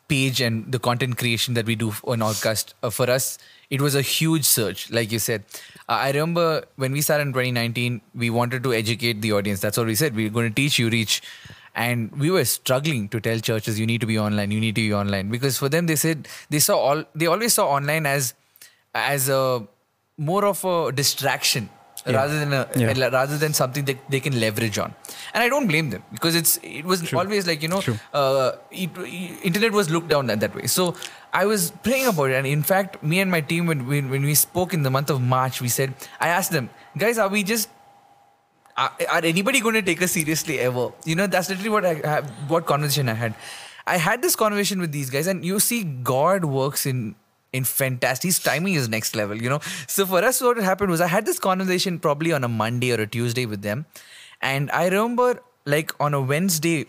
page 0.07 0.39
and 0.39 0.71
the 0.71 0.79
content 0.79 1.17
creation 1.17 1.53
that 1.53 1.65
we 1.65 1.75
do 1.75 1.91
on 2.03 2.21
outcast 2.21 2.75
uh, 2.83 2.89
for 2.89 3.09
us 3.09 3.37
it 3.69 3.81
was 3.81 3.95
a 3.95 4.01
huge 4.01 4.45
surge 4.45 4.89
like 4.91 5.11
you 5.11 5.19
said 5.19 5.43
i 5.89 6.11
remember 6.11 6.63
when 6.75 6.91
we 6.91 7.01
started 7.01 7.27
in 7.27 7.33
2019 7.33 8.01
we 8.15 8.29
wanted 8.29 8.63
to 8.63 8.73
educate 8.73 9.21
the 9.21 9.31
audience. 9.33 9.61
That's 9.61 9.77
what 9.77 9.87
we 9.87 9.95
said. 9.95 10.15
We 10.15 10.25
are 10.27 10.29
going 10.29 10.49
to 10.49 10.55
teach 10.55 10.77
you 10.79 10.89
reach. 10.89 11.21
And 11.75 12.11
we 12.17 12.31
were 12.31 12.43
struggling 12.43 13.07
to 13.09 13.19
tell 13.21 13.39
churches 13.39 13.79
you 13.79 13.85
need 13.85 14.01
to 14.01 14.07
be 14.07 14.17
online 14.19 14.51
you 14.51 14.59
need 14.59 14.75
to 14.75 14.81
be 14.81 14.93
online. 14.93 15.29
Because 15.29 15.57
for 15.57 15.69
them 15.69 15.85
they 15.85 15.95
said 15.95 16.27
they 16.49 16.59
saw 16.59 16.77
all 16.77 17.03
they 17.15 17.27
always 17.27 17.53
saw 17.53 17.67
online 17.67 18.05
as 18.05 18.33
as 18.95 19.29
a 19.29 19.65
more 20.17 20.43
of 20.45 20.63
a 20.65 20.91
distraction 20.91 21.69
rather 22.15 22.39
than 22.39 22.53
a 22.53 22.67
Yeah. 22.75 23.09
rather 23.09 23.37
than 23.37 23.53
something 23.53 23.85
that 23.85 23.97
they 24.09 24.19
can 24.19 24.39
leverage 24.39 24.77
on. 24.79 24.93
And 25.33 25.43
i 25.43 25.49
don't 25.53 25.67
blame 25.67 25.89
them 25.91 26.03
because 26.11 26.35
it's 26.41 26.57
it 26.63 26.85
was 26.85 27.13
always 27.13 27.47
like 27.51 27.61
you 27.61 27.67
know 27.75 27.81
uh, 28.13 28.51
it, 28.71 28.89
internet 29.51 29.71
was 29.71 29.89
looked 29.89 30.07
down 30.07 30.29
at 30.35 30.39
that 30.39 30.55
way. 30.55 30.67
So 30.67 30.95
i 31.33 31.45
was 31.45 31.71
praying 31.83 32.07
about 32.07 32.29
it 32.31 32.35
and 32.35 32.47
in 32.47 32.63
fact 32.63 33.01
me 33.03 33.19
and 33.19 33.29
my 33.29 33.41
team 33.41 33.65
when, 33.65 33.87
when, 33.87 34.09
when 34.09 34.23
we 34.23 34.35
spoke 34.35 34.73
in 34.73 34.83
the 34.83 34.89
month 34.89 35.09
of 35.09 35.21
march 35.21 35.61
we 35.61 35.67
said 35.67 35.93
i 36.19 36.27
asked 36.27 36.51
them 36.51 36.69
guys 36.97 37.17
are 37.17 37.29
we 37.29 37.43
just 37.43 37.69
are, 38.77 38.93
are 39.09 39.25
anybody 39.25 39.59
going 39.59 39.73
to 39.73 39.81
take 39.81 40.01
us 40.01 40.11
seriously 40.11 40.59
ever? 40.59 40.91
You 41.03 41.15
know, 41.15 41.27
that's 41.27 41.49
literally 41.49 41.69
what 41.69 41.85
I 41.85 42.21
what 42.47 42.65
conversation 42.65 43.09
I 43.09 43.13
had. 43.13 43.33
I 43.85 43.97
had 43.97 44.21
this 44.21 44.35
conversation 44.35 44.79
with 44.79 44.91
these 44.91 45.09
guys, 45.09 45.27
and 45.27 45.43
you 45.43 45.59
see, 45.59 45.83
God 45.83 46.45
works 46.45 46.85
in 46.85 47.15
in 47.53 47.63
fantastic. 47.63 48.27
His 48.27 48.39
timing 48.39 48.75
is 48.75 48.87
next 48.87 49.15
level. 49.15 49.41
You 49.41 49.49
know, 49.49 49.59
so 49.87 50.05
for 50.05 50.23
us, 50.23 50.41
what 50.41 50.57
happened 50.57 50.91
was 50.91 51.01
I 51.01 51.07
had 51.07 51.25
this 51.25 51.39
conversation 51.39 51.99
probably 51.99 52.31
on 52.31 52.43
a 52.43 52.47
Monday 52.47 52.91
or 52.91 53.01
a 53.01 53.07
Tuesday 53.07 53.45
with 53.45 53.61
them, 53.61 53.85
and 54.41 54.69
I 54.71 54.85
remember 54.85 55.41
like 55.65 55.91
on 55.99 56.13
a 56.13 56.21
Wednesday, 56.21 56.85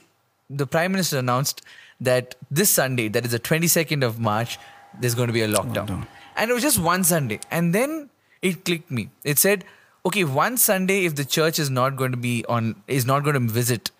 the 0.50 0.66
Prime 0.66 0.92
Minister 0.92 1.18
announced 1.18 1.62
that 2.00 2.34
this 2.50 2.70
Sunday, 2.70 3.08
that 3.08 3.24
is 3.24 3.32
the 3.32 3.38
twenty 3.38 3.66
second 3.66 4.02
of 4.02 4.18
March, 4.18 4.58
there's 5.00 5.14
going 5.14 5.28
to 5.28 5.32
be 5.32 5.42
a 5.42 5.48
lockdown, 5.48 6.06
and 6.36 6.50
it 6.50 6.54
was 6.54 6.62
just 6.62 6.78
one 6.78 7.04
Sunday, 7.04 7.40
and 7.50 7.74
then 7.74 8.10
it 8.42 8.64
clicked 8.64 8.90
me. 8.90 9.10
It 9.24 9.38
said 9.38 9.64
okay, 10.06 10.24
one 10.24 10.56
Sunday 10.56 11.04
if 11.04 11.14
the 11.14 11.24
church 11.24 11.58
is 11.58 11.70
not 11.70 11.96
going 11.96 12.10
to 12.12 12.16
be 12.16 12.44
on, 12.48 12.76
is 12.86 13.06
not 13.06 13.24
going 13.24 13.34
to 13.34 13.40
visit, 13.40 13.90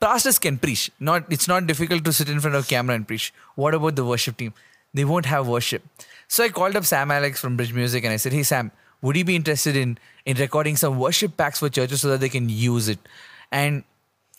pastors 0.00 0.38
can 0.38 0.58
preach. 0.58 0.90
Not, 0.98 1.30
it's 1.30 1.48
not 1.48 1.66
difficult 1.66 2.04
to 2.04 2.12
sit 2.12 2.28
in 2.28 2.40
front 2.40 2.56
of 2.56 2.64
a 2.64 2.66
camera 2.66 2.96
and 2.96 3.06
preach. 3.06 3.32
What 3.54 3.74
about 3.74 3.96
the 3.96 4.04
worship 4.04 4.36
team? 4.36 4.54
They 4.94 5.04
won't 5.04 5.26
have 5.26 5.48
worship. 5.48 5.82
So 6.28 6.44
I 6.44 6.48
called 6.48 6.76
up 6.76 6.84
Sam 6.84 7.10
Alex 7.10 7.40
from 7.40 7.56
Bridge 7.56 7.72
Music 7.72 8.04
and 8.04 8.12
I 8.12 8.16
said, 8.16 8.32
hey 8.32 8.42
Sam, 8.42 8.70
would 9.02 9.16
you 9.16 9.24
be 9.24 9.36
interested 9.36 9.76
in 9.76 9.98
in 10.24 10.36
recording 10.36 10.76
some 10.76 10.98
worship 10.98 11.36
packs 11.36 11.58
for 11.58 11.68
churches 11.68 12.00
so 12.00 12.08
that 12.08 12.20
they 12.20 12.28
can 12.28 12.48
use 12.48 12.88
it? 12.88 12.98
And 13.50 13.84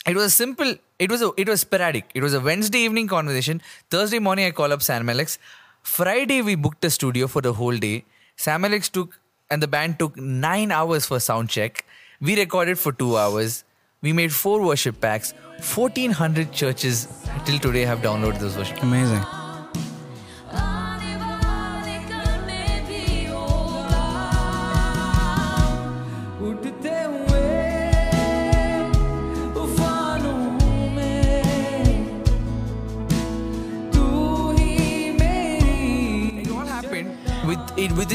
it 0.05 0.15
was 0.15 0.33
simple. 0.33 0.75
It 1.00 1.12
was 1.12 1.22
a. 1.22 1.31
It 1.38 1.48
was 1.48 1.62
sporadic. 1.62 2.10
It 2.13 2.24
was 2.24 2.33
a 2.33 2.39
Wednesday 2.39 2.79
evening 2.79 3.07
conversation. 3.07 3.62
Thursday 3.89 4.19
morning, 4.19 4.45
I 4.45 4.51
call 4.51 4.74
up 4.74 4.81
Sam 4.81 5.10
Alex. 5.10 5.38
Friday, 5.81 6.41
we 6.41 6.55
booked 6.55 6.86
a 6.86 6.89
studio 6.89 7.27
for 7.27 7.41
the 7.41 7.53
whole 7.53 7.77
day. 7.77 8.05
Sam 8.36 8.65
Alex 8.65 8.89
took 8.89 9.19
and 9.50 9.62
the 9.62 9.67
band 9.67 10.00
took 10.00 10.17
nine 10.17 10.72
hours 10.72 11.05
for 11.05 11.19
sound 11.19 11.50
check. 11.50 11.86
We 12.22 12.36
recorded 12.38 12.79
for 12.79 12.91
two 12.91 13.17
hours. 13.17 13.63
We 14.01 14.13
made 14.13 14.33
four 14.33 14.62
worship 14.62 15.00
packs. 15.01 15.33
Fourteen 15.62 16.12
hundred 16.12 16.51
churches 16.51 17.07
till 17.45 17.60
today 17.60 17.86
have 17.86 18.00
downloaded 18.00 18.39
those 18.39 18.57
worship. 18.57 18.81
amazing. 18.81 19.42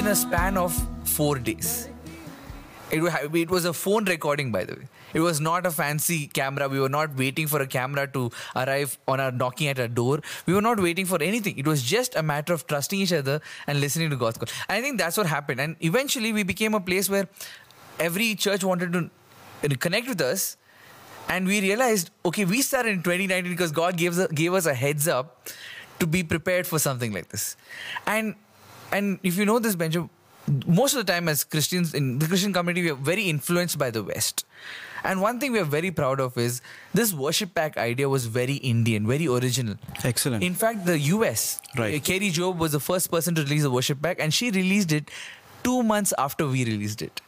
A 0.09 0.17
span 0.17 0.57
of 0.57 0.75
four 1.05 1.39
days. 1.39 1.87
It, 2.91 3.51
was 3.51 3.67
a 3.67 3.75
phone 3.75 4.07
recording, 4.07 4.51
by 4.51 4.65
the 4.65 4.75
way. 4.75 4.89
It 5.13 5.21
was 5.21 5.39
not 5.39 5.67
a 5.67 5.71
fancy 5.71 6.29
camera. 6.29 6.67
We 6.67 6.81
were 6.81 6.89
not 6.89 7.15
waiting 7.15 7.47
for 7.47 7.61
a 7.61 7.67
camera 7.67 8.07
to 8.13 8.31
arrive 8.57 8.99
on 9.07 9.21
our 9.21 9.31
knocking 9.31 9.69
at 9.69 9.79
our 9.79 9.89
door. 9.89 10.21
We 10.47 10.55
were 10.55 10.63
not 10.63 10.81
waiting 10.81 11.05
for 11.05 11.23
anything. 11.23 11.59
It 11.59 11.67
was 11.67 11.83
just 11.83 12.17
a 12.17 12.23
matter 12.23 12.55
of 12.55 12.67
trusting 12.67 12.99
each 12.99 13.13
other 13.13 13.43
and 13.67 13.81
listening 13.81 14.09
to 14.09 14.17
God's 14.17 14.39
call. 14.39 14.49
I 14.71 14.81
think 14.81 14.97
that's 14.97 15.19
what 15.19 15.27
happened. 15.27 15.61
And 15.61 15.77
eventually, 15.81 16.33
we 16.33 16.43
became 16.43 16.73
a 16.73 16.81
place 16.81 17.11
where 17.11 17.29
every 18.01 18.35
church 18.35 18.65
wanted 18.65 18.93
to 18.95 19.77
connect 19.77 20.09
with 20.09 20.23
us. 20.23 20.57
And 21.29 21.47
we 21.47 21.61
realized, 21.61 22.11
okay, 22.25 22.47
we 22.47 22.63
started 22.63 22.93
in 22.93 23.03
2019 23.03 23.53
because 23.53 23.73
God 23.73 23.99
gave 23.99 24.19
us, 24.19 24.27
gave 24.29 24.55
us 24.55 24.65
a 24.65 24.73
heads 24.73 25.07
up 25.07 25.49
to 25.99 26.07
be 26.07 26.23
prepared 26.23 26.67
for 26.67 26.79
something 26.79 27.13
like 27.13 27.29
this. 27.29 27.57
And 28.07 28.37
and 28.93 29.19
if 29.23 29.37
you 29.37 29.45
know 29.45 29.59
this, 29.59 29.77
Benjo, 29.77 30.09
most 30.67 30.95
of 30.95 31.05
the 31.07 31.13
time 31.13 31.29
as 31.29 31.45
Christians 31.45 31.95
in 31.95 32.19
the 32.19 32.27
Christian 32.27 32.53
community, 32.53 32.83
we 32.83 32.91
are 32.91 32.95
very 32.95 33.25
influenced 33.25 33.79
by 33.79 33.91
the 33.91 34.03
West. 34.03 34.45
And 35.05 35.21
one 35.21 35.39
thing 35.39 35.53
we 35.53 35.61
are 35.61 35.65
very 35.65 35.91
proud 35.91 36.19
of 36.21 36.37
is 36.37 36.61
this 36.93 37.13
worship 37.13 37.55
pack 37.55 37.77
idea 37.77 38.09
was 38.09 38.27
very 38.27 38.55
Indian, 38.55 39.07
very 39.07 39.29
original. 39.29 39.77
Excellent. 40.05 40.43
In 40.43 40.55
fact, 40.55 40.87
the 40.87 40.99
US, 40.99 41.61
Right. 41.77 41.95
uh, 41.95 42.05
Kari 42.05 42.31
Jobe 42.31 42.57
was 42.59 42.73
the 42.73 42.81
first 42.81 43.11
person 43.11 43.35
to 43.37 43.43
release 43.43 43.63
a 43.65 43.71
worship 43.71 44.03
pack, 44.03 44.17
and 44.19 44.35
she 44.35 44.51
released 44.51 44.91
it 44.91 45.11
two 45.63 45.83
months 45.83 46.13
after 46.19 46.47
we 46.49 46.65
released 46.65 47.03
it. 47.03 47.21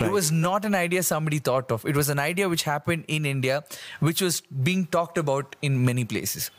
Right. 0.00 0.02
It 0.08 0.10
was 0.12 0.32
not 0.32 0.64
an 0.64 0.74
idea 0.74 1.02
somebody 1.02 1.38
thought 1.38 1.70
of. 1.70 1.84
It 1.84 1.96
was 1.96 2.08
an 2.08 2.18
idea 2.18 2.48
which 2.48 2.62
happened 2.62 3.04
in 3.08 3.26
India, 3.26 3.64
which 4.00 4.22
was 4.22 4.40
being 4.62 4.86
talked 4.86 5.18
about 5.18 5.54
in 5.60 5.84
many 5.84 6.04
places. 6.04 6.50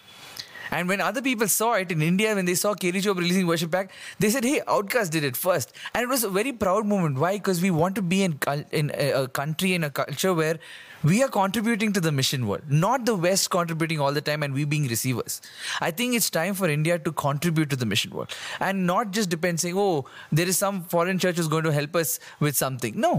And 0.71 0.87
when 0.87 1.01
other 1.01 1.21
people 1.21 1.47
saw 1.47 1.73
it 1.73 1.91
in 1.91 2.01
India, 2.01 2.35
when 2.35 2.45
they 2.45 2.55
saw 2.55 2.73
Jobe 2.73 3.17
releasing 3.17 3.47
Worship 3.47 3.71
Pack, 3.71 3.91
they 4.19 4.29
said, 4.29 4.43
"Hey, 4.43 4.61
Outcast 4.67 5.11
did 5.11 5.23
it 5.23 5.37
first. 5.37 5.73
and 5.93 6.03
it 6.03 6.09
was 6.09 6.23
a 6.23 6.29
very 6.29 6.51
proud 6.51 6.85
moment. 6.85 7.17
Why? 7.17 7.37
Because 7.37 7.61
we 7.61 7.71
want 7.71 7.95
to 7.95 8.01
be 8.01 8.23
in 8.23 8.37
in 8.71 8.91
a, 8.93 9.11
a 9.23 9.27
country 9.27 9.73
in 9.73 9.83
a 9.83 9.89
culture 9.89 10.33
where 10.33 10.59
we 11.03 11.23
are 11.23 11.29
contributing 11.29 11.93
to 11.93 12.01
the 12.01 12.11
mission 12.11 12.45
world, 12.47 12.63
not 12.69 13.05
the 13.05 13.15
West 13.15 13.49
contributing 13.49 13.99
all 13.99 14.11
the 14.11 14.21
time 14.21 14.43
and 14.43 14.53
we 14.53 14.65
being 14.65 14.87
receivers. 14.87 15.41
I 15.79 15.91
think 15.91 16.13
it's 16.15 16.29
time 16.29 16.53
for 16.53 16.69
India 16.69 16.99
to 16.99 17.11
contribute 17.11 17.69
to 17.69 17.75
the 17.75 17.85
mission 17.85 18.11
world 18.11 18.35
and 18.59 18.85
not 18.85 19.11
just 19.11 19.29
depend 19.29 19.59
saying, 19.65 19.77
"Oh, 19.77 20.05
there 20.31 20.47
is 20.47 20.57
some 20.57 20.83
foreign 20.95 21.19
church 21.19 21.37
who's 21.37 21.47
going 21.47 21.63
to 21.63 21.75
help 21.81 21.95
us 21.95 22.19
with 22.39 22.57
something." 22.63 22.99
No, 23.07 23.13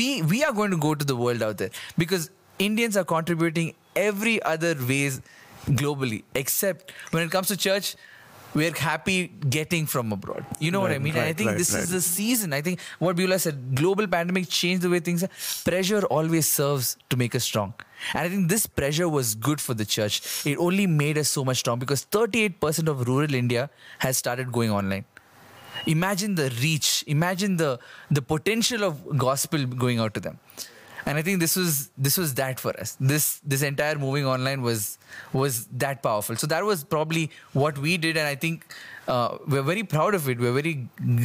we 0.00 0.22
we 0.22 0.44
are 0.44 0.52
going 0.52 0.70
to 0.70 0.76
go 0.88 0.94
to 0.94 1.04
the 1.04 1.16
world 1.16 1.42
out 1.42 1.58
there 1.58 1.70
because 1.96 2.30
Indians 2.58 2.96
are 2.96 3.04
contributing 3.04 3.74
every 3.96 4.42
other 4.42 4.74
ways 4.88 5.20
globally 5.68 6.22
except 6.34 6.92
when 7.10 7.22
it 7.22 7.30
comes 7.30 7.48
to 7.48 7.56
church 7.56 7.96
we're 8.54 8.72
happy 8.74 9.28
getting 9.28 9.84
from 9.86 10.10
abroad. 10.10 10.44
You 10.58 10.70
know 10.70 10.80
what 10.80 10.90
i 10.90 10.94
Right, 10.94 11.02
mean? 11.02 11.16
And 11.16 11.24
i 11.24 11.32
think 11.34 11.50
right, 11.50 11.58
this 11.58 11.74
is 11.74 11.90
the 11.90 12.00
season. 12.00 12.54
I 12.54 12.62
think 12.62 12.80
what 12.98 13.14
Beulah 13.14 13.38
said 13.38 13.74
global 13.74 14.06
pandemic 14.06 14.48
changed 14.48 14.82
the 14.82 14.88
way 14.88 15.00
things 15.00 15.22
are. 15.22 15.28
Pressure 15.64 16.02
always 16.06 16.48
serves 16.48 16.96
to 17.10 17.16
make 17.16 17.34
us 17.34 17.44
strong. 17.44 17.74
And 18.14 18.22
i 18.22 18.28
think 18.28 18.48
this 18.48 18.66
pressure 18.66 19.08
was 19.08 19.34
good 19.34 19.60
for 19.60 19.74
the 19.74 19.84
church. 19.84 20.22
It 20.46 20.56
only 20.58 20.86
made 20.86 21.18
us 21.18 21.28
so 21.28 21.44
much 21.44 21.58
strong 21.58 21.78
because 21.78 22.06
38% 22.06 22.88
of 22.88 23.06
rural 23.06 23.34
india 23.34 23.68
has 23.98 24.16
started 24.16 24.50
going 24.50 24.70
online. 24.70 25.04
Imagine 25.86 26.34
the 26.34 26.50
reach. 26.62 27.04
Imagine 27.06 27.56
the 27.56 27.78
the 28.10 28.22
potential 28.22 28.82
of 28.84 29.18
gospel 29.26 29.66
going 29.66 29.98
out 29.98 30.14
to 30.14 30.20
them 30.20 30.38
and 31.08 31.18
i 31.20 31.22
think 31.26 31.40
this 31.40 31.56
was 31.56 31.76
this 32.06 32.16
was 32.22 32.34
that 32.40 32.60
for 32.60 32.72
us. 32.80 32.96
This 33.12 33.26
this 33.52 33.62
entire 33.68 33.98
moving 34.04 34.26
online 34.34 34.62
was 34.62 34.98
was 35.32 35.60
that 35.84 36.02
powerful. 36.06 36.36
So 36.36 36.46
that 36.52 36.64
was 36.70 36.84
probably 36.94 37.30
what 37.64 37.78
we 37.86 37.96
did. 38.06 38.18
And 38.22 38.32
i 38.32 38.34
think 38.46 38.74
uh, 39.08 39.38
we're 39.46 39.62
very 39.62 39.84
proud 39.94 40.14
of 40.14 40.28
it. 40.28 40.38
We're 40.38 40.52
very 40.52 40.74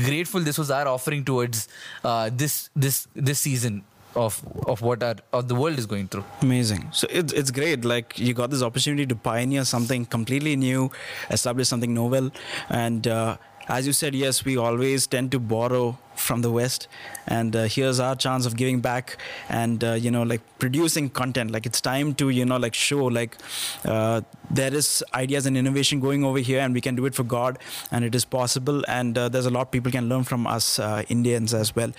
grateful 0.05 0.39
this 0.51 0.57
was 0.57 0.71
our 0.71 0.87
offering 0.87 1.25
towards 1.25 1.67
uh, 2.03 2.29
this 2.43 2.69
this 2.75 3.07
this 3.13 3.39
season 3.39 3.83
of 4.15 4.41
of 4.67 4.81
what 4.81 5.03
our 5.03 5.15
of 5.33 5.47
the 5.47 5.55
world 5.55 5.77
is 5.77 5.85
going 5.85 6.07
through. 6.07 6.25
Amazing. 6.41 6.87
So 6.91 7.07
it's 7.09 7.33
it's 7.33 7.51
great. 7.51 7.83
Like 7.93 8.17
you 8.17 8.33
got 8.33 8.51
this 8.51 8.61
opportunity 8.61 9.05
to 9.07 9.15
pioneer 9.15 9.65
something 9.65 10.05
completely 10.05 10.55
new, 10.55 10.91
establish 11.29 11.67
something 11.67 11.93
novel, 11.93 12.31
and 12.69 13.07
uh, 13.07 13.37
as 13.67 13.87
you 13.87 13.93
said, 13.93 14.13
yes, 14.13 14.43
we 14.43 14.57
always 14.57 15.07
tend 15.07 15.31
to 15.31 15.39
borrow 15.39 15.97
from 16.15 16.41
the 16.41 16.51
West, 16.51 16.87
and 17.27 17.55
uh, 17.55 17.63
here's 17.63 17.99
our 17.99 18.15
chance 18.15 18.45
of 18.45 18.55
giving 18.55 18.81
back 18.81 19.17
and 19.49 19.83
uh, 19.83 19.93
you 19.93 20.11
know 20.11 20.23
like 20.23 20.41
producing 20.59 21.09
content. 21.09 21.51
Like 21.51 21.65
it's 21.65 21.81
time 21.81 22.13
to 22.15 22.29
you 22.29 22.45
know 22.45 22.57
like 22.57 22.73
show 22.73 23.05
like 23.05 23.37
uh, 23.85 24.21
there 24.51 24.73
is 24.73 25.03
ideas 25.13 25.45
and 25.45 25.57
innovation 25.57 25.99
going 25.99 26.23
over 26.23 26.39
here, 26.39 26.59
and 26.59 26.73
we 26.73 26.81
can 26.81 26.95
do 26.95 27.05
it 27.05 27.15
for 27.15 27.23
God, 27.23 27.57
and 27.91 28.05
it 28.05 28.13
is 28.15 28.25
possible. 28.25 28.83
And 28.87 29.17
uh, 29.17 29.29
there's 29.29 29.45
a 29.45 29.49
lot 29.49 29.71
people 29.71 29.91
can 29.91 30.09
learn 30.09 30.23
from 30.23 30.45
us 30.45 30.79
uh, 30.79 31.03
Indians 31.09 31.53
as 31.53 31.75
well, 31.75 31.91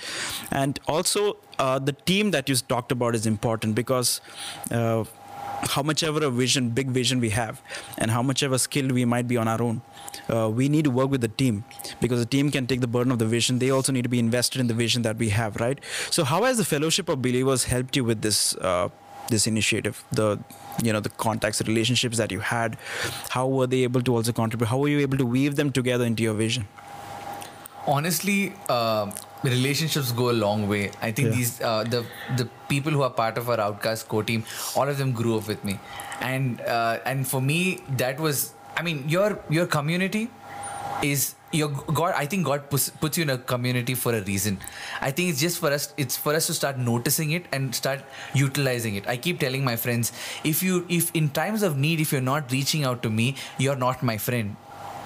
and 0.50 0.78
also 0.86 1.36
uh, 1.58 1.78
the 1.78 1.92
team 1.92 2.30
that 2.32 2.48
you 2.48 2.56
talked 2.56 2.92
about 2.92 3.14
is 3.14 3.26
important 3.26 3.74
because. 3.74 4.20
How 5.68 5.82
much 5.82 6.02
ever 6.02 6.24
a 6.24 6.30
vision, 6.30 6.70
big 6.70 6.88
vision 6.88 7.20
we 7.20 7.30
have, 7.30 7.62
and 7.98 8.10
how 8.10 8.22
much 8.22 8.42
ever 8.42 8.58
skilled 8.58 8.92
we 8.92 9.04
might 9.04 9.26
be 9.26 9.36
on 9.36 9.48
our 9.48 9.62
own, 9.62 9.82
uh, 10.28 10.50
we 10.50 10.68
need 10.68 10.84
to 10.84 10.90
work 10.90 11.10
with 11.10 11.20
the 11.20 11.28
team 11.28 11.64
because 12.00 12.20
the 12.20 12.26
team 12.26 12.50
can 12.50 12.66
take 12.66 12.80
the 12.80 12.86
burden 12.86 13.12
of 13.12 13.18
the 13.18 13.26
vision. 13.26 13.58
They 13.58 13.70
also 13.70 13.92
need 13.92 14.02
to 14.02 14.08
be 14.08 14.18
invested 14.18 14.60
in 14.60 14.66
the 14.66 14.74
vision 14.74 15.02
that 15.02 15.16
we 15.16 15.30
have, 15.30 15.56
right? 15.56 15.78
So, 16.10 16.24
how 16.24 16.44
has 16.44 16.58
the 16.58 16.64
Fellowship 16.64 17.08
of 17.08 17.22
Believers 17.22 17.64
helped 17.64 17.96
you 17.96 18.04
with 18.04 18.22
this? 18.22 18.54
Uh, 18.56 18.88
this 19.28 19.46
initiative 19.46 20.04
the 20.12 20.38
you 20.82 20.92
know 20.92 21.00
the 21.00 21.08
contacts 21.08 21.58
the 21.58 21.64
relationships 21.64 22.18
that 22.18 22.30
you 22.30 22.40
had 22.40 22.76
how 23.30 23.46
were 23.46 23.66
they 23.66 23.82
able 23.82 24.02
to 24.02 24.14
also 24.14 24.32
contribute 24.32 24.66
how 24.66 24.76
were 24.76 24.88
you 24.88 24.98
able 24.98 25.16
to 25.16 25.24
weave 25.24 25.56
them 25.56 25.72
together 25.72 26.04
into 26.04 26.22
your 26.22 26.34
vision 26.34 26.66
honestly 27.86 28.52
uh, 28.68 29.10
relationships 29.44 30.10
go 30.20 30.30
a 30.30 30.36
long 30.44 30.66
way. 30.68 30.82
I 31.02 31.10
think 31.12 31.28
Yeah. 31.30 31.36
these 31.38 31.52
uh, 31.70 31.84
the 31.94 32.00
the 32.42 32.48
people 32.72 32.92
who 32.98 33.02
are 33.08 33.10
part 33.22 33.38
of 33.42 33.50
our 33.54 33.60
outcast 33.68 34.08
core 34.12 34.24
team 34.32 34.44
all 34.74 34.88
of 34.94 34.98
them 35.04 35.12
grew 35.22 35.36
up 35.38 35.48
with 35.54 35.64
me. 35.70 35.78
And 36.20 36.60
uh, 36.76 36.98
and 37.12 37.28
for 37.34 37.40
me 37.52 37.58
that 38.04 38.20
was 38.28 38.44
i 38.76 38.82
mean 38.86 39.00
your 39.14 39.26
your 39.56 39.66
community 39.72 40.22
is 41.08 41.24
your 41.58 41.68
god 41.98 42.14
i 42.20 42.24
think 42.32 42.46
god 42.46 42.62
puts, 42.70 42.86
puts 43.02 43.18
you 43.18 43.22
in 43.26 43.30
a 43.34 43.36
community 43.52 43.94
for 43.94 44.14
a 44.14 44.22
reason. 44.22 44.58
I 45.00 45.10
think 45.10 45.30
it's 45.34 45.40
just 45.40 45.58
for 45.64 45.70
us 45.76 45.92
it's 46.04 46.16
for 46.16 46.34
us 46.38 46.46
to 46.48 46.54
start 46.60 46.78
noticing 46.88 47.30
it 47.38 47.46
and 47.52 47.74
start 47.74 48.00
utilizing 48.34 48.96
it. 48.96 49.06
I 49.06 49.16
keep 49.16 49.38
telling 49.40 49.64
my 49.64 49.76
friends 49.76 50.12
if 50.52 50.62
you 50.62 50.84
if 50.88 51.10
in 51.14 51.28
times 51.40 51.62
of 51.62 51.76
need 51.86 52.00
if 52.00 52.12
you're 52.16 52.28
not 52.32 52.50
reaching 52.50 52.84
out 52.84 53.02
to 53.08 53.10
me 53.10 53.34
you're 53.58 53.76
not 53.86 54.02
my 54.02 54.16
friend 54.28 54.56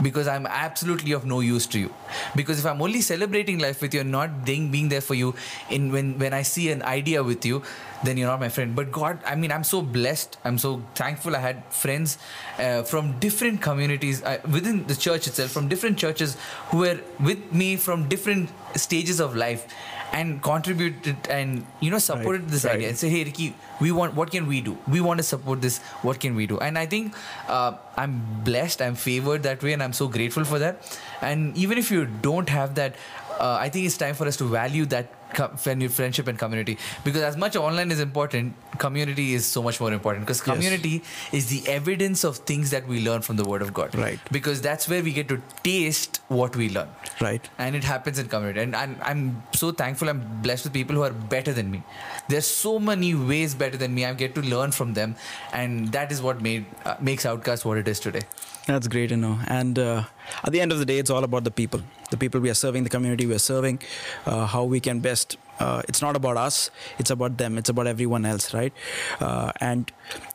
because 0.03 0.29
I'm 0.29 0.47
absolutely 0.47 1.13
of 1.13 1.25
no 1.25 1.41
use 1.41 1.67
to 1.69 1.79
you. 1.79 1.95
Because 2.37 2.59
if 2.59 2.67
I'm 2.67 2.81
only 2.81 3.01
celebrating 3.01 3.59
life 3.59 3.83
with 3.83 3.95
you 3.95 4.01
and 4.01 4.11
not 4.11 4.45
being, 4.45 4.89
there 4.89 5.01
for 5.01 5.15
you 5.15 5.35
in 5.71 5.91
when 5.93 6.19
when 6.19 6.33
I 6.33 6.43
see 6.43 6.71
an 6.71 6.83
idea 6.83 7.23
with 7.23 7.45
you, 7.45 7.63
then 8.05 8.17
you're 8.17 8.29
not 8.29 8.41
my 8.41 8.49
friend. 8.49 8.77
But 8.77 8.93
God, 8.93 9.19
I 9.27 9.35
mean, 9.35 9.51
I'm 9.51 9.65
so 9.65 9.83
blessed. 9.83 10.39
I'm 10.45 10.59
so 10.59 10.83
thankful. 10.95 11.35
I 11.35 11.41
had 11.41 11.65
friends 11.73 12.19
uh, 12.59 12.83
from 12.83 13.19
different 13.19 13.61
communities 13.61 14.23
uh, 14.23 14.39
within 14.51 14.87
the 14.87 14.95
church 14.95 15.27
itself, 15.27 15.51
from 15.51 15.69
different 15.69 15.99
churches 15.99 16.37
who 16.71 16.79
were 16.79 17.01
with 17.21 17.53
me 17.53 17.77
from 17.77 18.09
different 18.09 18.51
stages 18.77 19.21
of 19.21 19.35
life 19.35 19.67
and 20.13 20.43
contributed 20.43 21.17
and 21.29 21.65
you 21.81 21.91
know 21.91 21.99
supported 21.99 22.43
Right, 22.43 22.51
this 22.51 22.65
right. 22.65 22.75
idea 22.77 22.89
and 22.89 22.99
say 22.99 23.09
hey 23.09 23.25
ricky 23.25 23.55
we 23.81 23.93
want 23.93 24.15
what 24.15 24.31
can 24.31 24.47
we 24.47 24.61
do? 24.61 24.77
We 24.89 25.01
want 25.01 25.19
to 25.19 25.23
support 25.25 25.61
this. 25.63 25.79
What 26.03 26.19
can 26.21 26.35
we 26.35 26.47
do? 26.47 26.59
And 26.59 26.79
i 26.79 26.87
think 26.87 27.15
uh, 27.49 27.73
i'm 27.97 28.15
blessed 28.45 28.83
i'm 28.83 28.95
favored 28.97 29.43
that 29.45 29.63
way 29.63 29.73
and 29.73 29.83
i'm 29.83 29.93
so 29.93 30.09
grateful 30.09 30.45
for 30.45 30.59
that. 30.59 30.99
And 31.21 31.57
even 31.57 31.79
if 31.79 31.91
you 31.91 32.07
don't 32.07 32.49
have 32.49 32.75
that 32.77 32.97
uh, 33.39 33.57
i 33.61 33.69
think 33.69 33.87
it's 33.87 33.97
time 33.97 34.15
for 34.15 34.27
us 34.27 34.37
to 34.37 34.45
value 34.45 34.87
that 34.87 35.15
co- 35.35 35.49
friendship 35.57 36.29
and 36.29 36.39
community. 36.39 36.79
Because 37.05 37.23
as 37.23 37.37
much 37.37 37.57
online 37.57 37.91
is 37.91 38.01
important 38.01 38.55
community 38.79 39.35
is 39.35 39.45
so 39.47 39.63
much 39.63 39.81
more 39.81 39.93
important. 39.93 40.25
Because 40.27 40.39
Yes. 40.39 40.55
community 40.55 41.03
is 41.33 41.47
the 41.47 41.69
evidence 41.69 42.25
of 42.25 42.39
things 42.39 42.71
that 42.71 42.87
we 42.87 43.01
learn 43.05 43.23
from 43.23 43.37
the 43.37 43.45
word 43.45 43.63
of 43.63 43.73
god. 43.75 43.95
Right. 43.95 44.21
because 44.33 44.61
that's 44.63 44.89
where 44.89 45.03
we 45.03 45.13
get 45.13 45.29
to 45.29 45.41
taste 45.63 46.21
what 46.29 46.57
we 46.57 46.69
learn. 46.71 46.89
Right. 47.21 47.49
And 47.59 47.77
it 47.77 47.85
happens 47.85 48.19
in 48.19 48.29
community. 48.29 48.61
And 48.61 48.77
I'm, 48.77 48.97
I'm 49.03 49.43
so 49.53 49.73
thankful 49.73 50.09
i'm 50.09 50.23
blessed 50.43 50.65
with 50.65 50.73
people 50.73 50.97
who 50.97 51.03
are 51.03 51.13
better 51.37 51.53
than 51.53 51.71
me. 51.71 51.83
There's 52.29 52.47
so 52.47 52.79
many 52.79 53.15
ways 53.15 53.55
better 53.55 53.77
than 53.77 53.95
me. 53.95 54.05
I 54.05 54.15
get 54.15 54.35
to 54.37 54.43
learn 54.43 54.73
from 54.73 54.95
them. 54.95 55.17
And 55.53 55.93
that 55.93 56.13
is 56.13 56.23
what 56.23 56.41
made 56.41 56.67
uh, 56.85 56.97
makes 57.01 57.27
outcast 57.27 57.65
what 57.65 57.79
it 57.79 57.89
is 57.89 58.01
today 58.01 58.23
That's 58.69 58.87
great 58.87 59.09
to 59.09 59.17
know. 59.17 59.39
And 59.47 59.79
uh, 59.79 60.05
at 60.45 60.53
the 60.53 60.61
end 60.61 60.73
of 60.73 60.79
the 60.79 60.85
day, 60.85 60.99
it's 60.99 61.09
all 61.09 61.25
about 61.25 61.45
the 61.45 61.51
people. 61.51 61.81
The 62.11 62.19
people 62.19 62.39
we 62.39 62.51
are 62.51 62.55
serving, 62.55 62.85
the 62.85 62.91
community 62.91 63.25
we 63.25 63.35
are 63.35 63.39
serving, 63.39 63.81
uh, 64.27 64.45
how 64.45 64.65
we 64.65 64.79
can 64.79 65.01
best. 65.01 65.39
Uh, 65.59 65.81
it's 65.89 66.03
not 66.03 66.15
about 66.17 66.37
us, 66.37 66.71
it's 66.99 67.11
about 67.11 67.39
them, 67.39 67.57
it's 67.59 67.71
about 67.71 67.87
everyone 67.87 68.27
else, 68.27 68.53
right? 68.53 68.73
Uh, 69.21 69.51
and 69.61 69.91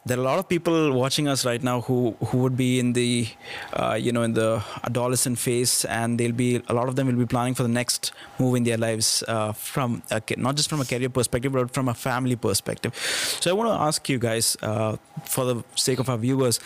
there 0.06 0.18
are 0.18 0.22
a 0.22 0.24
lot 0.24 0.40
of 0.40 0.50
people 0.50 0.92
watching 0.94 1.28
us 1.28 1.46
right 1.46 1.62
now 1.62 1.82
who, 1.82 2.16
who 2.26 2.40
would 2.40 2.58
be 2.58 2.80
in 2.80 2.94
the, 2.94 3.28
uh, 3.74 3.94
you 3.94 4.12
know, 4.12 4.24
in 4.24 4.34
the 4.34 4.64
adolescent 4.84 5.38
phase, 5.38 5.86
and 5.86 6.20
they'll 6.20 6.32
be, 6.32 6.62
a 6.68 6.74
lot 6.74 6.90
of 6.90 6.96
them 6.96 7.06
will 7.08 7.16
be 7.16 7.28
planning 7.28 7.54
for 7.54 7.64
the 7.64 7.70
next 7.70 8.12
move 8.40 8.56
in 8.56 8.64
their 8.64 8.78
lives 8.78 9.24
uh, 9.28 9.54
from, 9.54 10.02
a, 10.12 10.22
not 10.38 10.56
just 10.56 10.70
from 10.70 10.82
a 10.82 10.86
career 10.86 11.10
perspective, 11.10 11.54
but 11.54 11.72
from 11.72 11.88
a 11.88 11.94
family 11.94 12.36
perspective. 12.36 12.94
So 13.40 13.52
I 13.52 13.54
want 13.54 13.70
to 13.70 13.76
ask 13.76 14.10
you 14.10 14.18
guys, 14.18 14.58
for 14.60 15.46
the 15.46 15.64
sake 15.76 16.00
of 16.00 16.10
our 16.10 16.18
viewers, 16.18 16.60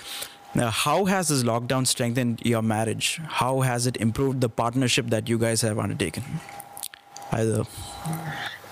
now, 0.58 0.72
how 0.72 1.06
has 1.06 1.28
this 1.28 1.44
lockdown 1.44 1.86
strengthened 1.86 2.42
your 2.44 2.64
marriage? 2.64 3.22
How 3.28 3.62
has 3.62 3.86
it 3.86 3.96
improved 3.98 4.42
the 4.42 4.50
partnership 4.50 5.12
that 5.12 5.30
you 5.30 5.38
guys 5.38 5.62
have 5.62 5.78
undertaken? 5.78 6.24
Either 7.32 7.64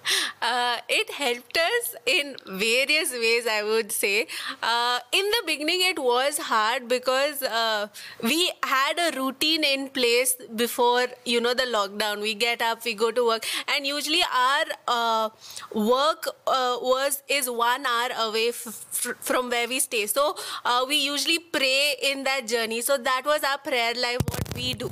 Uh, 0.55 0.77
it 0.89 1.11
helped 1.19 1.59
us 1.65 1.95
in 2.15 2.35
various 2.47 3.13
ways, 3.25 3.47
I 3.47 3.63
would 3.63 3.93
say. 3.93 4.27
Uh, 4.63 4.99
in 5.21 5.31
the 5.35 5.43
beginning, 5.47 5.83
it 5.91 5.99
was 5.99 6.39
hard 6.49 6.89
because 6.89 7.43
uh, 7.43 7.87
we 8.23 8.51
had 8.63 8.99
a 9.07 9.09
routine 9.19 9.65
in 9.65 9.89
place 9.89 10.35
before, 10.65 11.07
you 11.25 11.41
know, 11.41 11.55
the 11.55 11.69
lockdown. 11.77 12.21
We 12.21 12.35
get 12.35 12.61
up, 12.71 12.85
we 12.85 12.95
go 12.95 13.11
to 13.11 13.27
work, 13.27 13.47
and 13.69 13.87
usually 13.87 14.23
our 14.43 14.65
uh, 14.89 15.31
work 15.75 16.29
uh, 16.47 16.77
was 16.93 17.23
is 17.29 17.51
one 17.51 17.87
hour 17.87 18.11
away 18.29 18.49
f- 18.49 19.17
from 19.31 19.51
where 19.51 19.69
we 19.69 19.81
stay. 19.81 20.07
So 20.07 20.37
uh, 20.65 20.85
we 20.87 20.97
usually 20.97 21.39
pray 21.39 21.97
in 22.13 22.25
that 22.25 22.47
journey. 22.47 22.81
So 22.83 22.99
that 22.99 23.23
was 23.25 23.43
our 23.43 23.59
prayer 23.59 23.95
life. 23.95 24.19
What 24.29 24.55
we 24.55 24.75
do. 24.75 24.91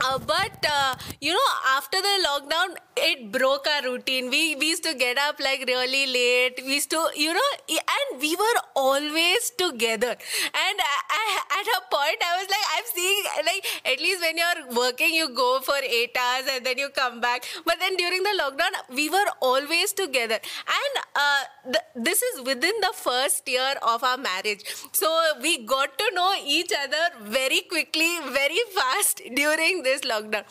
Uh, 0.00 0.18
but 0.18 0.64
uh, 0.70 0.94
you 1.20 1.32
know, 1.32 1.48
after 1.76 2.00
the 2.00 2.14
lockdown, 2.26 2.76
it 2.96 3.32
broke 3.32 3.66
our 3.66 3.82
routine. 3.82 4.30
We 4.30 4.54
we 4.56 4.68
used 4.68 4.84
to 4.84 4.94
get 4.94 5.18
up 5.18 5.40
like 5.40 5.64
really 5.66 6.06
late. 6.06 6.60
We 6.64 6.74
used 6.74 6.90
to, 6.90 7.08
you 7.16 7.32
know, 7.34 7.48
and 7.68 8.20
we 8.20 8.36
were 8.36 8.58
always 8.76 9.50
together. 9.50 10.10
And 10.10 10.76
I, 10.90 10.96
I, 11.18 11.60
at 11.60 11.66
a 11.66 11.80
point, 11.94 12.18
I 12.22 12.38
was 12.38 12.48
like, 12.48 12.66
I'm 12.76 12.84
seeing 12.94 13.24
like 13.44 13.66
at 13.92 13.98
least 13.98 14.20
when 14.22 14.36
you're 14.38 14.76
working, 14.76 15.14
you 15.14 15.34
go 15.34 15.60
for 15.60 15.76
eight 15.82 16.16
hours 16.16 16.44
and 16.52 16.64
then 16.64 16.78
you 16.78 16.90
come 16.90 17.20
back. 17.20 17.44
But 17.64 17.76
then 17.80 17.96
during 17.96 18.22
the 18.22 18.34
lockdown, 18.40 18.94
we 18.94 19.08
were 19.10 19.26
always 19.40 19.92
together, 19.92 20.38
and 20.78 21.04
uh, 21.16 21.42
th- 21.72 22.04
this 22.08 22.22
is 22.22 22.40
within 22.42 22.74
the 22.80 22.92
first 22.94 23.48
year 23.48 23.74
of 23.82 24.04
our 24.04 24.16
marriage. 24.16 24.62
So 24.92 25.08
we 25.42 25.64
got 25.64 25.98
to 25.98 26.10
know 26.14 26.34
each 26.44 26.72
other 26.84 27.04
very 27.22 27.62
quickly, 27.62 28.18
very 28.30 28.60
fast 28.74 29.22
during 29.34 29.82
this 29.82 29.87
lockdown. 29.96 30.44